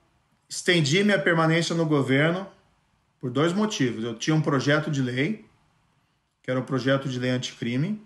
estendi 0.48 1.04
minha 1.04 1.18
permanência 1.18 1.74
no 1.74 1.84
governo 1.84 2.46
por 3.20 3.30
dois 3.30 3.52
motivos. 3.52 4.04
Eu 4.04 4.14
tinha 4.14 4.34
um 4.34 4.40
projeto 4.40 4.90
de 4.90 5.02
lei, 5.02 5.44
que 6.42 6.50
era 6.50 6.58
o 6.58 6.64
projeto 6.64 7.08
de 7.08 7.18
lei 7.18 7.30
anticrime, 7.30 8.03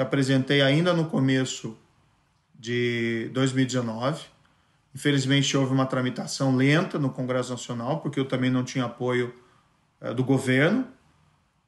que 0.00 0.02
apresentei 0.02 0.62
ainda 0.62 0.94
no 0.94 1.04
começo 1.04 1.76
de 2.58 3.30
2019. 3.34 4.24
Infelizmente 4.94 5.54
houve 5.54 5.74
uma 5.74 5.84
tramitação 5.84 6.56
lenta 6.56 6.98
no 6.98 7.10
Congresso 7.10 7.50
Nacional, 7.50 8.00
porque 8.00 8.18
eu 8.18 8.24
também 8.24 8.48
não 8.50 8.64
tinha 8.64 8.86
apoio 8.86 9.34
é, 10.00 10.14
do 10.14 10.24
governo. 10.24 10.86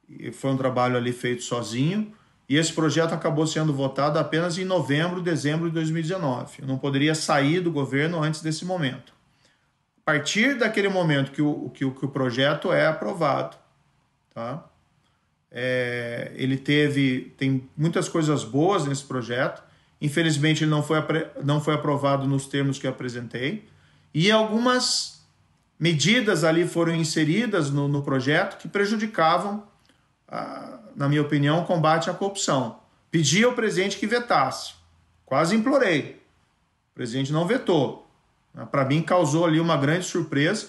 E 0.09 0.31
foi 0.31 0.49
um 0.49 0.57
trabalho 0.57 0.97
ali 0.97 1.13
feito 1.13 1.43
sozinho. 1.43 2.11
E 2.49 2.57
esse 2.57 2.73
projeto 2.73 3.13
acabou 3.13 3.45
sendo 3.45 3.71
votado 3.71 4.17
apenas 4.17 4.57
em 4.57 4.65
novembro, 4.65 5.21
dezembro 5.21 5.67
de 5.67 5.75
2019. 5.75 6.63
Eu 6.63 6.67
não 6.67 6.79
poderia 6.79 7.13
sair 7.13 7.59
do 7.59 7.71
governo 7.71 8.21
antes 8.21 8.41
desse 8.41 8.65
momento. 8.65 9.13
A 9.99 10.05
partir 10.05 10.57
daquele 10.57 10.89
momento 10.89 11.31
que 11.31 11.41
o, 11.41 11.69
que 11.69 11.85
o, 11.85 11.91
que 11.93 12.03
o 12.03 12.09
projeto 12.09 12.73
é 12.73 12.87
aprovado, 12.87 13.55
tá? 14.33 14.67
É, 15.55 16.31
ele 16.33 16.57
teve 16.57 17.31
tem 17.37 17.69
muitas 17.77 18.09
coisas 18.09 18.43
boas 18.43 18.85
nesse 18.85 19.03
projeto. 19.03 19.61
Infelizmente, 20.01 20.63
ele 20.63 20.71
não 20.71 20.81
foi, 20.81 20.97
não 21.43 21.61
foi 21.61 21.75
aprovado 21.75 22.27
nos 22.27 22.47
termos 22.47 22.79
que 22.79 22.87
apresentei. 22.87 23.69
E 24.13 24.31
algumas 24.31 25.23
medidas 25.79 26.43
ali 26.43 26.67
foram 26.67 26.95
inseridas 26.95 27.69
no, 27.69 27.87
no 27.87 28.01
projeto 28.01 28.57
que 28.57 28.67
prejudicavam, 28.67 29.63
a, 30.27 30.79
na 30.95 31.07
minha 31.07 31.21
opinião, 31.21 31.61
o 31.61 31.65
combate 31.65 32.09
à 32.09 32.13
corrupção. 32.13 32.79
Pedi 33.11 33.43
ao 33.43 33.53
presidente 33.53 33.97
que 33.97 34.07
vetasse. 34.07 34.73
Quase 35.25 35.55
implorei. 35.55 36.21
O 36.91 36.95
presidente 36.95 37.31
não 37.31 37.45
vetou. 37.45 38.07
Para 38.71 38.85
mim, 38.85 39.01
causou 39.01 39.45
ali 39.45 39.59
uma 39.59 39.77
grande 39.77 40.05
surpresa 40.05 40.67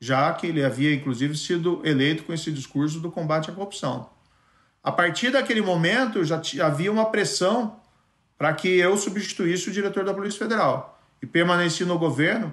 já 0.00 0.32
que 0.32 0.46
ele 0.46 0.64
havia 0.64 0.94
inclusive 0.94 1.36
sido 1.36 1.80
eleito 1.84 2.24
com 2.24 2.32
esse 2.32 2.52
discurso 2.52 3.00
do 3.00 3.10
combate 3.10 3.50
à 3.50 3.52
corrupção. 3.52 4.08
A 4.82 4.92
partir 4.92 5.30
daquele 5.30 5.60
momento 5.60 6.24
já 6.24 6.40
havia 6.62 6.90
uma 6.90 7.06
pressão 7.06 7.76
para 8.36 8.52
que 8.52 8.68
eu 8.68 8.96
substituísse 8.96 9.68
o 9.68 9.72
diretor 9.72 10.04
da 10.04 10.14
Polícia 10.14 10.38
Federal 10.38 11.00
e 11.20 11.26
permaneci 11.26 11.84
no 11.84 11.98
governo, 11.98 12.52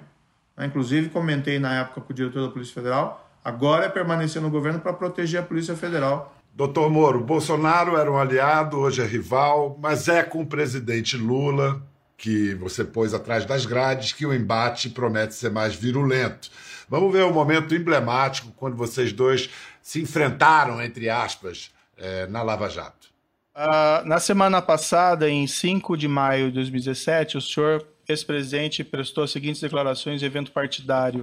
né, 0.56 0.66
inclusive 0.66 1.08
comentei 1.08 1.58
na 1.58 1.80
época 1.80 2.00
com 2.00 2.12
o 2.12 2.16
diretor 2.16 2.42
da 2.42 2.52
Polícia 2.52 2.74
Federal, 2.74 3.30
agora 3.44 3.86
é 3.86 3.88
permanecer 3.88 4.42
no 4.42 4.50
governo 4.50 4.80
para 4.80 4.92
proteger 4.92 5.40
a 5.40 5.44
Polícia 5.44 5.76
Federal. 5.76 6.34
Doutor 6.52 6.90
Moro, 6.90 7.20
Bolsonaro 7.20 7.96
era 7.96 8.10
um 8.10 8.18
aliado, 8.18 8.78
hoje 8.78 9.02
é 9.02 9.06
rival, 9.06 9.78
mas 9.80 10.08
é 10.08 10.22
com 10.22 10.40
o 10.40 10.46
presidente 10.46 11.16
Lula, 11.16 11.80
que 12.16 12.54
você 12.54 12.84
pôs 12.84 13.12
atrás 13.12 13.44
das 13.44 13.66
grades, 13.66 14.12
que 14.12 14.24
o 14.24 14.34
embate 14.34 14.90
promete 14.90 15.34
ser 15.34 15.50
mais 15.50 15.74
virulento. 15.74 16.50
Vamos 16.88 17.12
ver 17.12 17.24
um 17.24 17.32
momento 17.32 17.74
emblemático 17.74 18.52
quando 18.56 18.76
vocês 18.76 19.12
dois 19.12 19.50
se 19.82 20.00
enfrentaram, 20.00 20.82
entre 20.82 21.10
aspas, 21.10 21.70
é, 21.96 22.26
na 22.26 22.42
Lava 22.42 22.68
Jato. 22.68 23.08
Uh, 23.54 24.06
na 24.06 24.20
semana 24.20 24.60
passada, 24.60 25.30
em 25.30 25.46
5 25.46 25.96
de 25.96 26.06
maio 26.06 26.48
de 26.48 26.54
2017, 26.54 27.38
o 27.38 27.40
senhor 27.40 27.86
ex-presidente 28.08 28.84
prestou 28.84 29.24
as 29.24 29.30
seguintes 29.30 29.60
declarações 29.60 30.22
em 30.22 30.26
evento 30.26 30.52
partidário. 30.52 31.22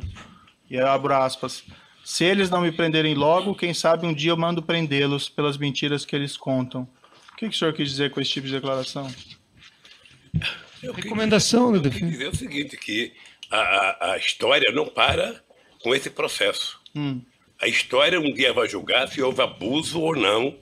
E 0.69 0.75
eu 0.75 0.87
abro 0.87 1.13
aspas. 1.13 1.63
Se 2.03 2.25
eles 2.25 2.49
não 2.49 2.61
me 2.61 2.71
prenderem 2.71 3.13
logo, 3.13 3.55
quem 3.55 3.73
sabe 3.73 4.05
um 4.05 4.13
dia 4.13 4.31
eu 4.31 4.37
mando 4.37 4.61
prendê-los 4.61 5.29
pelas 5.29 5.57
mentiras 5.57 6.05
que 6.05 6.15
eles 6.15 6.35
contam. 6.35 6.81
O 7.31 7.35
que, 7.37 7.47
que 7.47 7.55
o 7.55 7.57
senhor 7.57 7.73
quis 7.73 7.89
dizer 7.89 8.11
com 8.11 8.19
esse 8.19 8.31
tipo 8.31 8.47
de 8.47 8.53
declaração? 8.53 9.09
Eu 10.83 10.93
Recomendação, 10.93 11.71
né? 11.71 11.79
Eu 11.83 11.89
quis 11.89 12.11
dizer 12.11 12.27
o 12.27 12.35
seguinte, 12.35 12.77
que 12.77 13.13
a, 13.49 14.11
a 14.11 14.17
história 14.17 14.71
não 14.71 14.85
para 14.85 15.41
com 15.81 15.95
esse 15.95 16.09
processo. 16.09 16.79
Hum. 16.95 17.21
A 17.61 17.67
história 17.67 18.19
um 18.19 18.33
dia 18.33 18.51
vai 18.51 18.67
julgar 18.67 19.07
se 19.07 19.21
houve 19.21 19.41
abuso 19.41 20.01
ou 20.01 20.15
não 20.15 20.55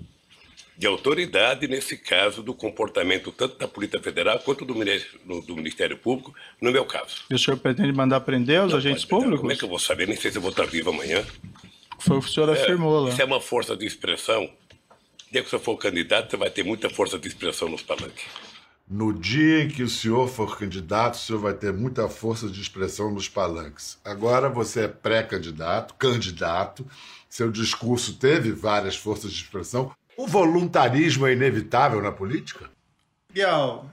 de 0.78 0.88
autoridade, 0.88 1.68
nesse 1.68 1.96
caso, 1.96 2.42
do 2.42 2.56
comportamento 2.56 3.32
tanto 3.32 3.58
da 3.58 3.68
Polícia 3.68 4.00
Federal 4.02 4.40
quanto 4.40 4.66
do 4.66 4.74
Ministério, 4.74 5.42
do 5.46 5.56
Ministério 5.56 5.98
Público, 5.98 6.34
no 6.60 6.72
meu 6.72 6.86
caso. 6.86 7.18
E 7.30 7.36
o 7.36 7.40
senhor 7.40 7.58
pretende 7.58 7.94
mandar 7.94 8.20
prender 8.22 8.64
os 8.64 8.72
não, 8.72 8.80
agentes 8.80 9.06
públicos? 9.06 9.42
Como 9.42 9.52
é 9.52 9.56
que 9.56 9.64
eu 9.64 9.70
vou 9.70 9.78
saber? 9.78 10.08
Nem 10.08 10.18
sei 10.18 10.32
se 10.32 10.38
eu 10.40 10.42
vou 10.42 10.50
estar 10.50 10.66
vivo 10.66 10.90
amanhã. 10.90 11.24
Foi 12.00 12.18
o 12.18 12.20
que 12.20 12.28
o 12.28 12.32
senhor 12.32 12.50
é, 12.50 12.54
afirmou 12.54 13.00
lá. 13.00 13.10
Isso 13.10 13.22
é 13.22 13.26
uma 13.26 13.40
força 13.40 13.78
de 13.78 13.86
expressão. 13.86 14.50
Dia 15.32 15.44
que 15.44 15.50
você 15.50 15.60
for 15.60 15.78
candidato, 15.78 16.32
você 16.32 16.38
vai 16.38 16.50
ter 16.50 16.64
muita 16.64 16.90
força 16.90 17.20
de 17.20 17.28
expressão 17.28 17.70
nos 17.70 17.84
palanques. 17.84 18.26
No 18.93 19.13
dia 19.13 19.63
em 19.63 19.69
que 19.69 19.84
o 19.84 19.88
senhor 19.88 20.27
for 20.27 20.58
candidato, 20.58 21.13
o 21.13 21.17
senhor 21.17 21.39
vai 21.39 21.54
ter 21.54 21.71
muita 21.71 22.10
força 22.10 22.49
de 22.49 22.62
expressão 22.62 23.10
nos 23.10 23.30
palanques. 23.30 23.97
Agora 24.04 24.49
você 24.49 24.82
é 24.82 24.88
pré-candidato, 24.89 25.93
candidato, 25.93 26.86
seu 27.30 27.49
discurso 27.49 28.17
teve 28.17 28.51
várias 28.51 28.97
forças 28.97 29.32
de 29.32 29.41
expressão. 29.41 29.93
O 30.17 30.27
voluntarismo 30.27 31.25
é 31.25 31.32
inevitável 31.32 32.01
na 32.01 32.12
política? 32.12 32.69
Bial, 33.32 33.89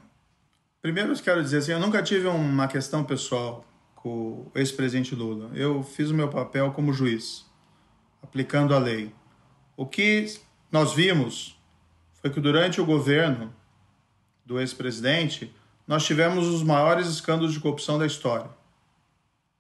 primeiro 0.83 1.13
eu 1.13 1.17
quero 1.23 1.45
dizer 1.45 1.59
assim, 1.59 1.71
eu 1.71 1.79
nunca 1.79 2.03
tive 2.03 2.27
uma 2.27 2.67
questão 2.67 3.05
pessoal 3.05 3.65
com 3.95 4.51
o 4.53 4.53
ex-presidente 4.57 5.15
Lula. 5.15 5.49
Eu 5.55 5.81
fiz 5.85 6.11
o 6.11 6.15
meu 6.15 6.29
papel 6.29 6.73
como 6.73 6.93
juiz, 6.93 7.47
aplicando 8.21 8.75
a 8.75 8.81
lei. 8.81 9.15
O 9.77 9.87
que 9.87 10.27
nós 10.73 10.93
vimos 10.93 11.57
foi 12.21 12.31
que 12.31 12.41
durante 12.41 12.81
o 12.81 12.85
governo 12.85 13.57
do 14.49 14.59
ex-presidente, 14.59 15.55
nós 15.87 16.07
tivemos 16.07 16.47
os 16.49 16.63
maiores 16.63 17.07
escândalos 17.07 17.53
de 17.53 17.61
corrupção 17.61 17.99
da 17.99 18.07
história. 18.07 18.49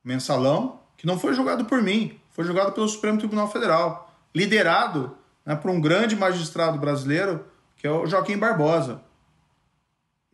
Mensalão, 0.02 0.80
que 0.96 1.06
não 1.06 1.18
foi 1.18 1.34
julgado 1.34 1.66
por 1.66 1.82
mim, 1.82 2.18
foi 2.30 2.42
julgado 2.44 2.72
pelo 2.72 2.88
Supremo 2.88 3.18
Tribunal 3.18 3.52
Federal, 3.52 4.10
liderado 4.34 5.14
né, 5.44 5.54
por 5.54 5.70
um 5.70 5.78
grande 5.78 6.16
magistrado 6.16 6.78
brasileiro, 6.78 7.44
que 7.76 7.86
é 7.86 7.90
o 7.90 8.06
Joaquim 8.06 8.38
Barbosa. 8.38 9.02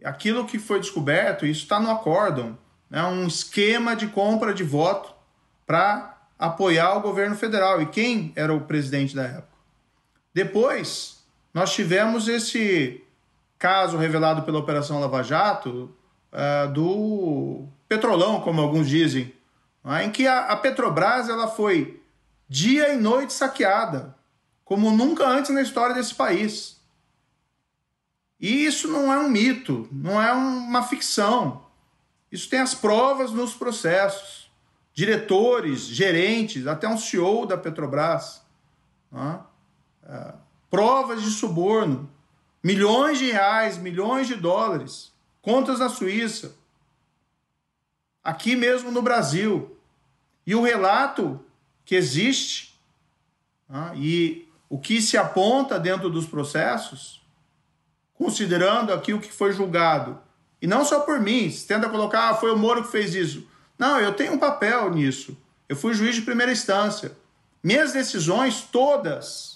Aquilo 0.04 0.46
que 0.46 0.58
foi 0.60 0.78
descoberto, 0.78 1.44
isso 1.44 1.62
está 1.62 1.80
no 1.80 1.90
acórdão, 1.90 2.56
né, 2.88 3.02
um 3.02 3.26
esquema 3.26 3.96
de 3.96 4.06
compra 4.06 4.54
de 4.54 4.62
voto 4.62 5.12
para 5.66 6.16
apoiar 6.38 6.94
o 6.96 7.00
governo 7.00 7.34
federal. 7.34 7.82
E 7.82 7.86
quem 7.86 8.32
era 8.36 8.54
o 8.54 8.60
presidente 8.60 9.16
da 9.16 9.24
época? 9.24 9.48
Depois, 10.32 11.24
nós 11.52 11.74
tivemos 11.74 12.28
esse 12.28 13.03
caso 13.64 13.96
revelado 13.96 14.42
pela 14.42 14.59
Operação 14.59 15.00
Lava 15.00 15.22
Jato 15.22 15.90
uh, 16.31 16.70
do 16.70 17.66
Petrolão, 17.88 18.42
como 18.42 18.61
alguns 18.61 18.87
dizem, 18.87 19.35
né, 19.83 20.05
em 20.05 20.11
que 20.11 20.27
a, 20.27 20.48
a 20.48 20.57
Petrobras 20.59 21.31
ela 21.31 21.48
foi 21.48 22.03
dia 22.46 22.92
e 22.92 22.98
noite 22.98 23.33
saqueada, 23.33 24.14
como 24.66 24.90
nunca 24.90 25.27
antes 25.27 25.50
na 25.50 25.62
história 25.62 25.94
desse 25.94 26.14
país. 26.14 26.79
E 28.38 28.66
isso 28.66 28.87
não 28.87 29.11
é 29.11 29.18
um 29.18 29.31
mito, 29.31 29.88
não 29.90 30.20
é 30.20 30.31
uma 30.31 30.83
ficção. 30.83 31.64
Isso 32.31 32.50
tem 32.50 32.61
as 32.61 32.74
provas 32.74 33.31
nos 33.31 33.55
processos. 33.55 34.53
Diretores, 34.92 35.87
gerentes, 35.87 36.66
até 36.66 36.87
um 36.87 36.98
CEO 36.98 37.46
da 37.46 37.57
Petrobras. 37.57 38.42
É, 40.07 40.35
provas 40.68 41.22
de 41.22 41.31
suborno. 41.31 42.12
Milhões 42.64 43.18
de 43.18 43.31
reais, 43.31 43.77
milhões 43.77 44.27
de 44.27 44.35
dólares. 44.35 45.12
Contas 45.42 45.81
na 45.81 45.90
Suíça. 45.90 46.57
Aqui 48.24 48.57
mesmo 48.57 48.90
no 48.90 49.03
Brasil. 49.03 49.77
E 50.46 50.55
o 50.55 50.62
relato 50.62 51.44
que 51.85 51.94
existe 51.94 52.74
né? 53.68 53.92
e 53.96 54.48
o 54.66 54.79
que 54.79 55.03
se 55.03 55.18
aponta 55.18 55.79
dentro 55.79 56.09
dos 56.09 56.27
processos, 56.27 57.22
considerando 58.14 58.94
aqui 58.94 59.12
o 59.12 59.20
que 59.20 59.31
foi 59.31 59.53
julgado 59.53 60.18
e 60.62 60.66
não 60.66 60.87
só 60.87 61.00
por 61.00 61.20
mim. 61.20 61.50
Se 61.50 61.66
tenta 61.66 61.90
colocar, 61.90 62.31
ah, 62.31 62.35
foi 62.35 62.50
o 62.50 62.57
Moro 62.57 62.83
que 62.83 62.90
fez 62.90 63.14
isso. 63.14 63.46
Não, 63.79 64.00
eu 64.00 64.14
tenho 64.14 64.33
um 64.33 64.38
papel 64.38 64.90
nisso. 64.90 65.37
Eu 65.68 65.77
fui 65.77 65.92
juiz 65.92 66.14
de 66.14 66.22
primeira 66.22 66.50
instância. 66.50 67.14
Minhas 67.62 67.92
decisões, 67.92 68.62
todas, 68.62 69.53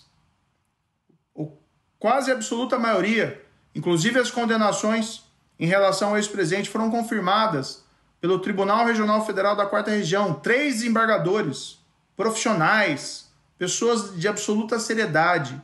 quase 1.99 2.31
absoluta 2.31 2.79
maioria, 2.79 3.45
inclusive 3.75 4.19
as 4.19 4.31
condenações 4.31 5.25
em 5.59 5.67
relação 5.67 6.11
ao 6.11 6.17
ex-presidente, 6.17 6.71
foram 6.71 6.91
confirmadas 6.91 7.85
pelo 8.21 8.39
Tribunal 8.39 8.87
Regional 8.87 9.25
Federal 9.27 9.57
da 9.57 9.67
Quarta 9.67 9.91
Região. 9.91 10.35
Três 10.35 10.75
desembargadores, 10.75 11.79
profissionais, 12.17 13.29
pessoas 13.59 14.15
de 14.19 14.29
absoluta 14.29 14.79
seriedade, 14.79 15.61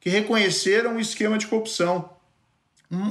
que 0.00 0.10
reconheceram 0.10 0.96
o 0.96 1.00
esquema 1.00 1.38
de 1.38 1.46
corrupção 1.46 2.10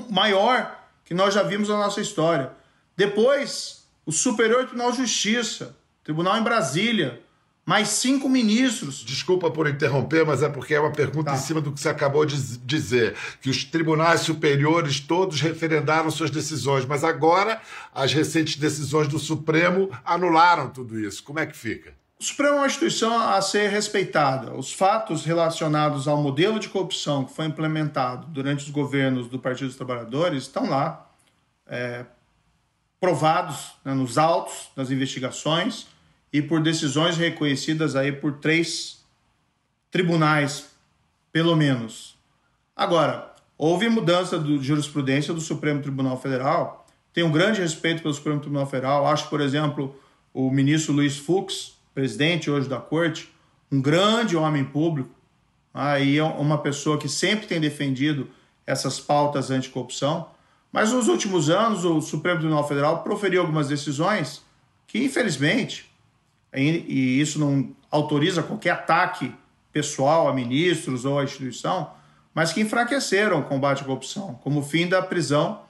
maior 0.09 0.77
que 1.05 1.13
nós 1.13 1.33
já 1.33 1.43
vimos 1.43 1.69
na 1.69 1.77
nossa 1.77 2.01
história. 2.01 2.51
Depois, 2.95 3.87
o 4.05 4.11
Superior 4.11 4.65
Tribunal 4.65 4.91
de 4.91 4.97
Justiça, 4.97 5.75
Tribunal 6.03 6.37
em 6.37 6.43
Brasília, 6.43 7.21
mais 7.65 7.89
cinco 7.89 8.27
ministros. 8.27 9.03
Desculpa 9.03 9.49
por 9.51 9.67
interromper, 9.67 10.25
mas 10.25 10.41
é 10.43 10.49
porque 10.49 10.73
é 10.73 10.79
uma 10.79 10.91
pergunta 10.91 11.31
tá. 11.31 11.37
em 11.37 11.39
cima 11.39 11.61
do 11.61 11.71
que 11.71 11.79
você 11.79 11.89
acabou 11.89 12.25
de 12.25 12.57
dizer, 12.59 13.15
que 13.41 13.49
os 13.49 13.63
tribunais 13.63 14.21
superiores 14.21 14.99
todos 14.99 15.39
referendaram 15.41 16.09
suas 16.09 16.31
decisões, 16.31 16.85
mas 16.85 17.03
agora 17.03 17.61
as 17.93 18.13
recentes 18.13 18.55
decisões 18.55 19.07
do 19.07 19.19
Supremo 19.19 19.89
anularam 20.03 20.69
tudo 20.69 20.99
isso. 20.99 21.23
Como 21.23 21.39
é 21.39 21.45
que 21.45 21.55
fica? 21.55 21.93
O 22.19 22.23
Supremo 22.23 22.55
é 22.55 22.57
uma 22.57 22.67
instituição 22.67 23.17
a 23.17 23.41
ser 23.41 23.69
respeitada. 23.69 24.53
Os 24.53 24.71
fatos 24.71 25.25
relacionados 25.25 26.07
ao 26.07 26.21
modelo 26.21 26.59
de 26.59 26.69
corrupção 26.69 27.25
que 27.25 27.33
foi 27.33 27.45
implementado 27.45 28.27
durante 28.27 28.63
os 28.63 28.69
governos 28.69 29.27
do 29.27 29.39
Partido 29.39 29.67
dos 29.67 29.75
Trabalhadores 29.75 30.43
estão 30.43 30.69
lá, 30.69 31.09
é, 31.65 32.05
provados 32.99 33.71
né, 33.83 33.95
nos 33.95 34.19
autos 34.19 34.69
das 34.75 34.91
investigações 34.91 35.87
e 36.31 36.41
por 36.41 36.61
decisões 36.61 37.17
reconhecidas 37.17 37.95
aí 37.95 38.11
por 38.11 38.33
três 38.33 39.03
tribunais, 39.89 40.69
pelo 41.31 41.55
menos. 41.55 42.15
Agora, 42.75 43.33
houve 43.57 43.89
mudança 43.89 44.39
de 44.39 44.57
jurisprudência 44.63 45.33
do 45.33 45.41
Supremo 45.41 45.81
Tribunal 45.81 46.19
Federal. 46.19 46.87
Tenho 47.13 47.27
um 47.27 47.31
grande 47.31 47.61
respeito 47.61 48.01
pelo 48.01 48.13
Supremo 48.13 48.39
Tribunal 48.39 48.65
Federal. 48.65 49.05
Acho, 49.05 49.29
por 49.29 49.41
exemplo, 49.41 49.95
o 50.33 50.49
ministro 50.49 50.93
Luiz 50.93 51.17
Fux 51.17 51.73
presidente 51.93 52.49
hoje 52.49 52.69
da 52.69 52.77
corte, 52.77 53.29
um 53.71 53.81
grande 53.81 54.35
homem 54.35 54.63
público, 54.63 55.09
aí 55.73 56.17
é 56.17 56.23
uma 56.23 56.57
pessoa 56.57 56.97
que 56.97 57.09
sempre 57.09 57.47
tem 57.47 57.59
defendido 57.59 58.29
essas 58.65 58.99
pautas 58.99 59.51
anticorrupção. 59.51 60.29
Mas 60.71 60.91
nos 60.91 61.07
últimos 61.07 61.49
anos, 61.49 61.83
o 61.83 62.01
Supremo 62.01 62.39
Tribunal 62.39 62.67
Federal 62.67 63.03
proferiu 63.03 63.41
algumas 63.41 63.67
decisões 63.67 64.41
que, 64.87 65.03
infelizmente, 65.03 65.90
e 66.53 67.21
isso 67.21 67.39
não 67.39 67.73
autoriza 67.89 68.43
qualquer 68.43 68.71
ataque 68.71 69.33
pessoal 69.71 70.27
a 70.27 70.33
ministros 70.33 71.05
ou 71.05 71.19
à 71.19 71.23
instituição, 71.23 71.91
mas 72.33 72.51
que 72.51 72.61
enfraqueceram 72.61 73.39
o 73.39 73.43
combate 73.43 73.81
à 73.81 73.85
corrupção, 73.85 74.39
como 74.43 74.59
o 74.59 74.63
fim 74.63 74.87
da 74.87 75.01
prisão 75.01 75.61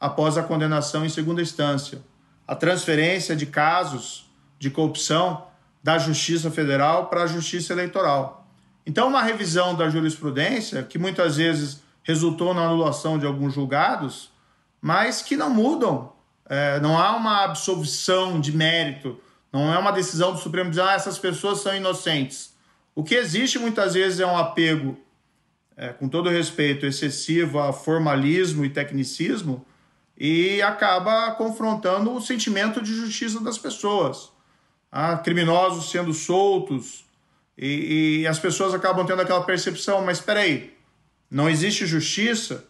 após 0.00 0.36
a 0.36 0.42
condenação 0.42 1.04
em 1.04 1.08
segunda 1.08 1.42
instância, 1.42 2.00
a 2.46 2.54
transferência 2.54 3.34
de 3.34 3.46
casos 3.46 4.30
de 4.58 4.70
corrupção 4.70 5.46
da 5.82 5.98
Justiça 5.98 6.50
Federal 6.50 7.06
para 7.06 7.24
a 7.24 7.26
Justiça 7.26 7.72
Eleitoral. 7.72 8.46
Então, 8.86 9.08
uma 9.08 9.22
revisão 9.22 9.74
da 9.74 9.88
jurisprudência, 9.90 10.82
que 10.82 10.98
muitas 10.98 11.36
vezes 11.36 11.82
resultou 12.02 12.54
na 12.54 12.62
anulação 12.62 13.18
de 13.18 13.26
alguns 13.26 13.52
julgados, 13.52 14.30
mas 14.80 15.20
que 15.20 15.36
não 15.36 15.50
mudam. 15.50 16.12
É, 16.48 16.80
não 16.80 16.96
há 16.96 17.14
uma 17.14 17.44
absolvição 17.44 18.40
de 18.40 18.50
mérito, 18.56 19.20
não 19.52 19.72
é 19.72 19.78
uma 19.78 19.90
decisão 19.90 20.32
do 20.32 20.38
Supremo 20.38 20.70
dizer 20.70 20.82
ah, 20.82 20.92
essas 20.92 21.18
pessoas 21.18 21.60
são 21.60 21.74
inocentes. 21.74 22.54
O 22.94 23.02
que 23.02 23.14
existe 23.14 23.58
muitas 23.58 23.94
vezes 23.94 24.20
é 24.20 24.26
um 24.26 24.36
apego, 24.36 24.98
é, 25.76 25.88
com 25.88 26.08
todo 26.08 26.28
respeito, 26.28 26.84
excessivo 26.84 27.58
a 27.58 27.72
formalismo 27.72 28.64
e 28.64 28.70
tecnicismo 28.70 29.64
e 30.16 30.60
acaba 30.62 31.30
confrontando 31.32 32.12
o 32.12 32.20
sentimento 32.20 32.82
de 32.82 32.92
justiça 32.92 33.40
das 33.40 33.56
pessoas. 33.56 34.30
Ah, 34.90 35.16
criminosos 35.16 35.90
sendo 35.90 36.12
soltos 36.12 37.04
e, 37.56 38.20
e, 38.20 38.26
as 38.26 38.38
pessoas 38.38 38.72
acabam 38.72 39.04
tendo 39.04 39.20
aquela 39.20 39.42
percepção, 39.42 40.02
mas 40.04 40.18
espera 40.18 40.40
aí, 40.40 40.74
não 41.30 41.50
existe 41.50 41.86
justiça, 41.86 42.64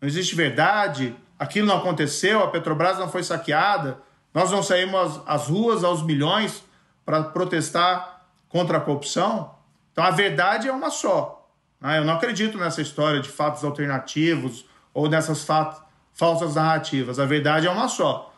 não 0.00 0.08
existe 0.08 0.34
verdade, 0.34 1.14
aquilo 1.38 1.66
não 1.66 1.78
aconteceu, 1.78 2.42
a 2.42 2.48
Petrobras 2.48 2.96
não 2.96 3.10
foi 3.10 3.22
saqueada, 3.22 4.00
nós 4.34 4.50
não 4.50 4.64
saímos 4.64 5.20
às, 5.26 5.46
ruas 5.46 5.84
aos 5.84 6.02
milhões 6.02 6.64
para 7.04 7.22
protestar 7.22 8.26
contra 8.48 8.78
a 8.78 8.80
corrupção. 8.80 9.54
Então 9.92 10.02
a 10.02 10.10
verdade 10.10 10.66
é 10.66 10.72
uma 10.72 10.90
só. 10.90 11.48
Né? 11.80 11.98
Eu 11.98 12.04
não 12.04 12.14
acredito 12.14 12.58
nessa 12.58 12.82
história 12.82 13.20
de 13.20 13.28
fatos 13.28 13.62
alternativos 13.62 14.66
ou 14.92 15.08
nessas 15.08 15.46
falsas 16.12 16.56
narrativas. 16.56 17.20
A 17.20 17.24
verdade 17.24 17.68
é 17.68 17.70
uma 17.70 17.86
só. 17.86 18.34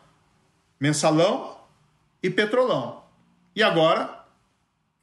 Mensalão 0.79 1.57
e 2.21 2.29
Petrolão. 2.29 3.03
E 3.55 3.63
agora, 3.63 4.23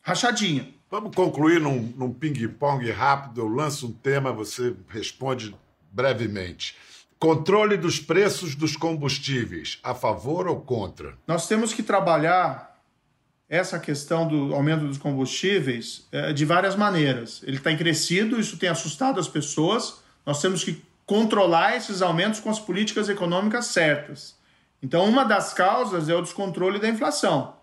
rachadinha. 0.01 0.73
Vamos 0.89 1.17
concluir 1.17 1.61
num, 1.61 1.93
num 1.97 2.13
ping-pong 2.13 2.89
rápido. 2.93 3.41
Eu 3.41 3.49
lanço 3.49 3.89
um 3.89 3.93
tema, 3.93 4.33
você 4.33 4.77
responde 4.89 5.57
brevemente. 5.91 6.77
Controle 7.25 7.79
dos 7.79 7.99
preços 7.99 8.55
dos 8.55 8.77
combustíveis, 8.77 9.79
a 9.83 9.95
favor 9.95 10.47
ou 10.47 10.61
contra? 10.61 11.17
Nós 11.27 11.49
temos 11.49 11.73
que 11.73 11.83
trabalhar 11.83 12.79
essa 13.49 13.79
questão 13.79 14.29
do 14.29 14.55
aumento 14.55 14.87
dos 14.87 14.99
combustíveis 14.99 16.07
é, 16.13 16.35
de 16.35 16.45
várias 16.45 16.77
maneiras. 16.77 17.43
Ele 17.47 17.57
está 17.57 17.75
crescido, 17.75 18.39
isso 18.39 18.59
tem 18.59 18.69
assustado 18.69 19.19
as 19.19 19.27
pessoas. 19.27 20.03
Nós 20.27 20.39
temos 20.43 20.63
que 20.63 20.83
controlar 21.07 21.75
esses 21.75 22.03
aumentos 22.03 22.41
com 22.41 22.51
as 22.51 22.61
políticas 22.61 23.09
econômicas 23.09 23.69
certas. 23.69 24.37
Então, 24.83 25.03
uma 25.07 25.25
das 25.25 25.55
causas 25.55 26.11
é 26.11 26.15
o 26.15 26.21
descontrole 26.21 26.79
da 26.79 26.91
inflação 26.91 27.57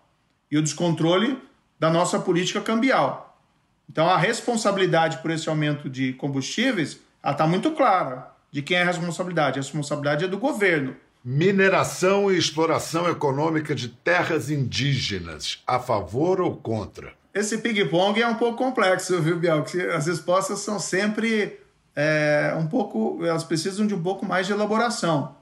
e 0.50 0.58
o 0.58 0.62
descontrole 0.62 1.38
da 1.78 1.88
nossa 1.88 2.18
política 2.18 2.60
cambial. 2.60 3.40
Então, 3.88 4.08
a 4.08 4.18
responsabilidade 4.18 5.18
por 5.18 5.30
esse 5.30 5.48
aumento 5.48 5.88
de 5.88 6.14
combustíveis 6.14 6.98
está 7.24 7.46
muito 7.46 7.70
clara. 7.70 8.31
De 8.52 8.60
quem 8.60 8.76
é 8.76 8.82
a 8.82 8.86
responsabilidade? 8.86 9.58
A 9.58 9.62
responsabilidade 9.62 10.26
é 10.26 10.28
do 10.28 10.36
governo. 10.36 10.94
Mineração 11.24 12.30
e 12.30 12.36
exploração 12.36 13.08
econômica 13.08 13.74
de 13.74 13.88
terras 13.88 14.50
indígenas, 14.50 15.62
a 15.66 15.78
favor 15.78 16.38
ou 16.38 16.54
contra? 16.56 17.14
Esse 17.32 17.58
ping-pong 17.58 18.20
é 18.20 18.28
um 18.28 18.34
pouco 18.34 18.58
complexo, 18.58 19.22
viu, 19.22 19.38
Biel? 19.38 19.64
As 19.96 20.06
respostas 20.06 20.58
são 20.58 20.78
sempre 20.78 21.60
é, 21.96 22.54
um 22.58 22.66
pouco. 22.66 23.24
Elas 23.24 23.42
precisam 23.42 23.86
de 23.86 23.94
um 23.94 24.02
pouco 24.02 24.26
mais 24.26 24.46
de 24.46 24.52
elaboração. 24.52 25.34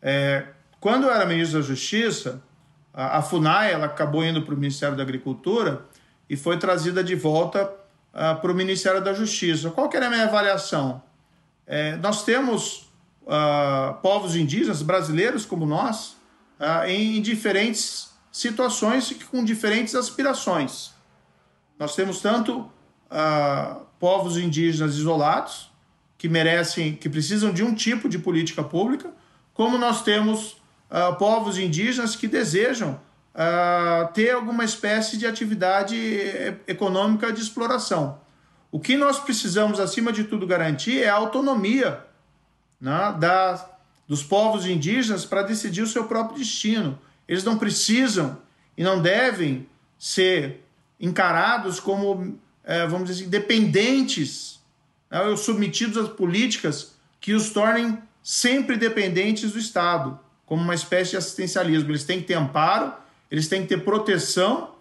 É, 0.00 0.46
quando 0.80 1.04
eu 1.04 1.10
era 1.10 1.26
ministro 1.26 1.60
da 1.60 1.66
Justiça, 1.66 2.42
a, 2.94 3.18
a 3.18 3.22
FUNAI 3.22 3.72
ela 3.72 3.86
acabou 3.86 4.24
indo 4.24 4.40
para 4.40 4.54
o 4.54 4.56
Ministério 4.56 4.96
da 4.96 5.02
Agricultura 5.02 5.84
e 6.30 6.36
foi 6.36 6.58
trazida 6.58 7.04
de 7.04 7.14
volta 7.14 7.64
uh, 8.14 8.40
para 8.40 8.50
o 8.50 8.54
Ministério 8.54 9.02
da 9.02 9.12
Justiça. 9.12 9.70
Qual 9.70 9.90
que 9.90 9.96
era 9.96 10.06
a 10.06 10.10
minha 10.10 10.24
avaliação? 10.24 11.02
É, 11.66 11.96
nós 11.96 12.24
temos 12.24 12.90
uh, 13.22 13.94
povos 14.02 14.36
indígenas, 14.36 14.82
brasileiros 14.82 15.44
como 15.44 15.66
nós, 15.66 16.16
uh, 16.60 16.86
em, 16.86 17.20
diferentes 17.20 18.10
situações 18.30 19.10
e 19.10 19.14
com 19.16 19.44
diferentes 19.44 19.94
aspirações. 19.94 20.92
Nós 21.78 21.94
temos 21.94 22.20
tanto 22.20 22.70
povos 24.00 24.36
indígenas 24.36 24.96
isolados, 24.96 25.70
que 26.18 26.28
merecem, 26.28 26.94
que 26.94 27.08
precisam 27.08 27.52
de 27.52 27.62
um 27.62 27.74
tipo 27.74 28.08
de 28.08 28.18
política 28.18 28.64
pública, 28.64 29.12
como 29.54 29.78
nós 29.78 30.02
temos 30.02 30.52
uh, 30.90 31.14
povos 31.18 31.58
indígenas 31.58 32.16
que 32.16 32.26
desejam 32.26 33.00
uh, 33.34 34.12
ter 34.12 34.30
alguma 34.30 34.64
espécie 34.64 35.16
de 35.16 35.26
atividade 35.26 35.96
econômica 36.66 37.32
de 37.32 37.40
exploração. 37.40 38.18
O 38.76 38.78
que 38.78 38.94
nós 38.94 39.18
precisamos, 39.18 39.80
acima 39.80 40.12
de 40.12 40.24
tudo, 40.24 40.46
garantir 40.46 41.02
é 41.02 41.08
a 41.08 41.14
autonomia 41.14 42.04
né, 42.78 43.16
da, 43.18 43.70
dos 44.06 44.22
povos 44.22 44.66
indígenas 44.66 45.24
para 45.24 45.40
decidir 45.40 45.80
o 45.80 45.86
seu 45.86 46.04
próprio 46.04 46.36
destino. 46.36 46.98
Eles 47.26 47.42
não 47.42 47.56
precisam 47.56 48.36
e 48.76 48.84
não 48.84 49.00
devem 49.00 49.66
ser 49.98 50.62
encarados 51.00 51.80
como, 51.80 52.38
eh, 52.64 52.86
vamos 52.86 53.08
dizer 53.08 53.22
assim, 53.22 53.30
dependentes 53.30 54.60
né, 55.10 55.22
ou 55.22 55.38
submetidos 55.38 55.96
às 55.96 56.10
políticas 56.10 56.96
que 57.18 57.32
os 57.32 57.48
tornem 57.48 57.98
sempre 58.22 58.76
dependentes 58.76 59.52
do 59.52 59.58
Estado 59.58 60.20
como 60.44 60.60
uma 60.60 60.74
espécie 60.74 61.12
de 61.12 61.16
assistencialismo. 61.16 61.92
Eles 61.92 62.04
têm 62.04 62.20
que 62.20 62.26
ter 62.26 62.34
amparo, 62.34 62.92
eles 63.30 63.48
têm 63.48 63.62
que 63.62 63.68
ter 63.68 63.82
proteção 63.82 64.74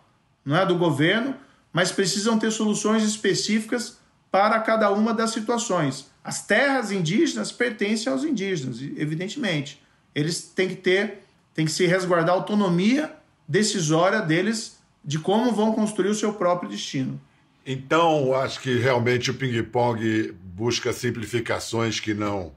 não 0.44 0.58
é, 0.58 0.66
do 0.66 0.76
governo, 0.76 1.34
mas 1.76 1.92
precisam 1.92 2.40
ter 2.40 2.52
soluções 2.52 3.04
específicas 3.04 3.98
para 4.32 4.58
cada 4.62 4.90
uma 4.92 5.14
das 5.14 5.32
situações. 5.32 6.10
As 6.24 6.42
terras 6.48 6.90
indígenas 6.90 7.52
pertencem 7.52 8.10
aos 8.10 8.24
indígenas, 8.24 8.82
evidentemente. 8.82 9.84
Eles 10.16 10.42
têm 10.42 10.70
que 10.70 10.78
ter, 10.78 11.26
têm 11.54 11.66
que 11.66 11.72
se 11.74 11.86
resguardar 11.86 12.34
a 12.34 12.38
autonomia 12.38 13.14
decisória 13.46 14.22
deles 14.22 14.80
de 15.04 15.20
como 15.20 15.52
vão 15.52 15.74
construir 15.74 16.08
o 16.08 16.16
seu 16.16 16.32
próprio 16.32 16.70
destino. 16.70 17.20
Então, 17.66 18.34
acho 18.34 18.62
que 18.62 18.80
realmente 18.80 19.30
o 19.30 19.34
ping-pong 19.34 20.32
busca 20.32 20.94
simplificações 20.94 22.00
que 22.00 22.14
não 22.14 22.54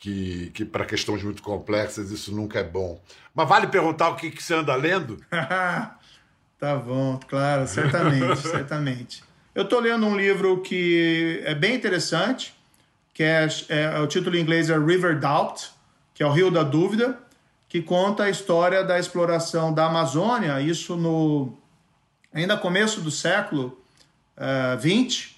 que, 0.00 0.50
que 0.52 0.64
para 0.64 0.84
questões 0.84 1.22
muito 1.22 1.44
complexas 1.44 2.10
isso 2.10 2.34
nunca 2.34 2.58
é 2.58 2.64
bom. 2.64 3.00
Mas 3.32 3.48
vale 3.48 3.68
perguntar 3.68 4.08
o 4.08 4.16
que, 4.16 4.32
que 4.32 4.42
você 4.42 4.52
anda 4.52 4.74
lendo? 4.74 5.24
tá 6.62 6.76
bom, 6.76 7.18
claro, 7.26 7.66
certamente, 7.66 8.38
certamente. 8.46 9.24
Eu 9.52 9.64
estou 9.64 9.80
lendo 9.80 10.06
um 10.06 10.16
livro 10.16 10.60
que 10.60 11.42
é 11.44 11.56
bem 11.56 11.74
interessante, 11.74 12.54
que 13.12 13.24
é, 13.24 13.48
é, 13.68 13.98
o 13.98 14.06
título 14.06 14.36
em 14.36 14.42
inglês 14.42 14.70
é 14.70 14.78
River 14.78 15.18
Doubt, 15.18 15.70
que 16.14 16.22
é 16.22 16.26
o 16.26 16.30
Rio 16.30 16.52
da 16.52 16.62
Dúvida, 16.62 17.18
que 17.68 17.82
conta 17.82 18.22
a 18.22 18.30
história 18.30 18.84
da 18.84 18.96
exploração 18.96 19.74
da 19.74 19.86
Amazônia, 19.86 20.60
isso 20.60 20.94
no 20.94 21.52
ainda 22.32 22.56
começo 22.56 23.00
do 23.00 23.10
século 23.10 23.76
XX, 24.78 25.32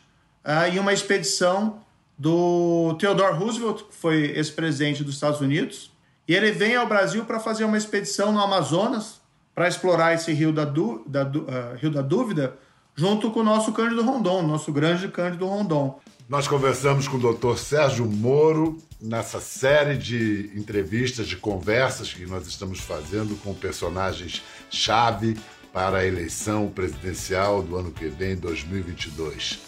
uh, 0.45 0.51
uh, 0.51 0.75
em 0.75 0.79
uma 0.79 0.93
expedição 0.93 1.81
do 2.19 2.99
Theodore 3.01 3.35
Roosevelt, 3.35 3.85
que 3.85 3.95
foi 3.95 4.27
ex-presidente 4.37 5.03
dos 5.03 5.15
Estados 5.15 5.41
Unidos, 5.41 5.91
e 6.29 6.35
ele 6.35 6.53
vem 6.53 6.77
ao 6.77 6.87
Brasil 6.87 7.25
para 7.25 7.41
fazer 7.41 7.65
uma 7.65 7.79
expedição 7.79 8.31
no 8.31 8.41
Amazonas 8.41 9.24
para 9.55 9.69
explorar 9.69 10.15
esse 10.15 10.33
rio 10.33 10.53
da, 10.53 10.65
du, 10.65 11.03
da, 11.07 11.23
uh, 11.25 11.77
rio 11.77 11.91
da 11.91 12.03
Dúvida, 12.03 12.57
junto 12.95 13.31
com 13.31 13.41
o 13.41 13.45
nosso 13.45 13.73
Cândido 13.73 14.03
Rondon, 14.03 14.43
nosso 14.43 14.73
grande 14.73 15.09
Cândido 15.09 15.47
Rondon. 15.47 16.01
Nós 16.29 16.49
conversamos 16.49 17.07
com 17.07 17.19
o 17.19 17.35
Dr. 17.35 17.57
Sérgio 17.57 18.07
Moro 18.07 18.79
nessa 19.01 19.41
série 19.41 19.97
de 19.97 20.51
entrevistas, 20.57 21.29
de 21.29 21.37
conversas 21.37 22.13
que 22.13 22.25
nós 22.25 22.47
estamos 22.47 22.81
fazendo 22.81 23.37
com 23.43 23.53
personagens 23.53 24.43
chave 24.71 25.37
para 25.73 25.99
a 25.99 26.07
eleição 26.07 26.69
presidencial 26.69 27.63
do 27.63 27.77
ano 27.77 27.91
que 27.91 28.09
vem, 28.09 28.37
2022. 28.37 29.59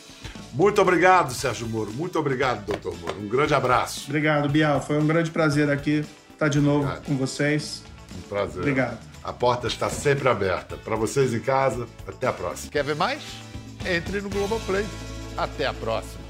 Muito 0.55 0.81
obrigado, 0.81 1.35
Sérgio 1.35 1.68
Moro. 1.68 1.92
Muito 1.92 2.18
obrigado, 2.18 2.64
doutor 2.64 2.96
Moro. 2.99 3.20
Um 3.20 3.29
grande 3.29 3.53
abraço. 3.53 4.05
Obrigado, 4.07 4.49
Bial. 4.49 4.81
Foi 4.81 4.99
um 4.99 5.07
grande 5.07 5.31
prazer 5.31 5.70
aqui 5.70 6.05
estar 6.33 6.49
de 6.49 6.61
novo 6.61 6.85
obrigado. 6.85 7.05
com 7.05 7.16
vocês. 7.16 7.83
Um 8.16 8.29
prazer. 8.29 8.61
Obrigado. 8.61 9.15
A 9.27 9.33
porta 9.33 9.67
está 9.67 9.91
sempre 9.91 10.29
aberta. 10.29 10.77
Para 10.77 10.95
vocês 10.95 11.35
em 11.35 11.41
casa, 11.41 11.89
até 12.07 12.29
a 12.29 12.33
próxima. 12.33 12.71
Quer 12.71 12.85
ver 12.85 12.95
mais? 12.95 13.21
Entre 13.85 14.21
no 14.21 14.31
Globoplay. 14.31 14.87
Até 15.37 15.67
a 15.67 15.75
próxima. 15.75 16.26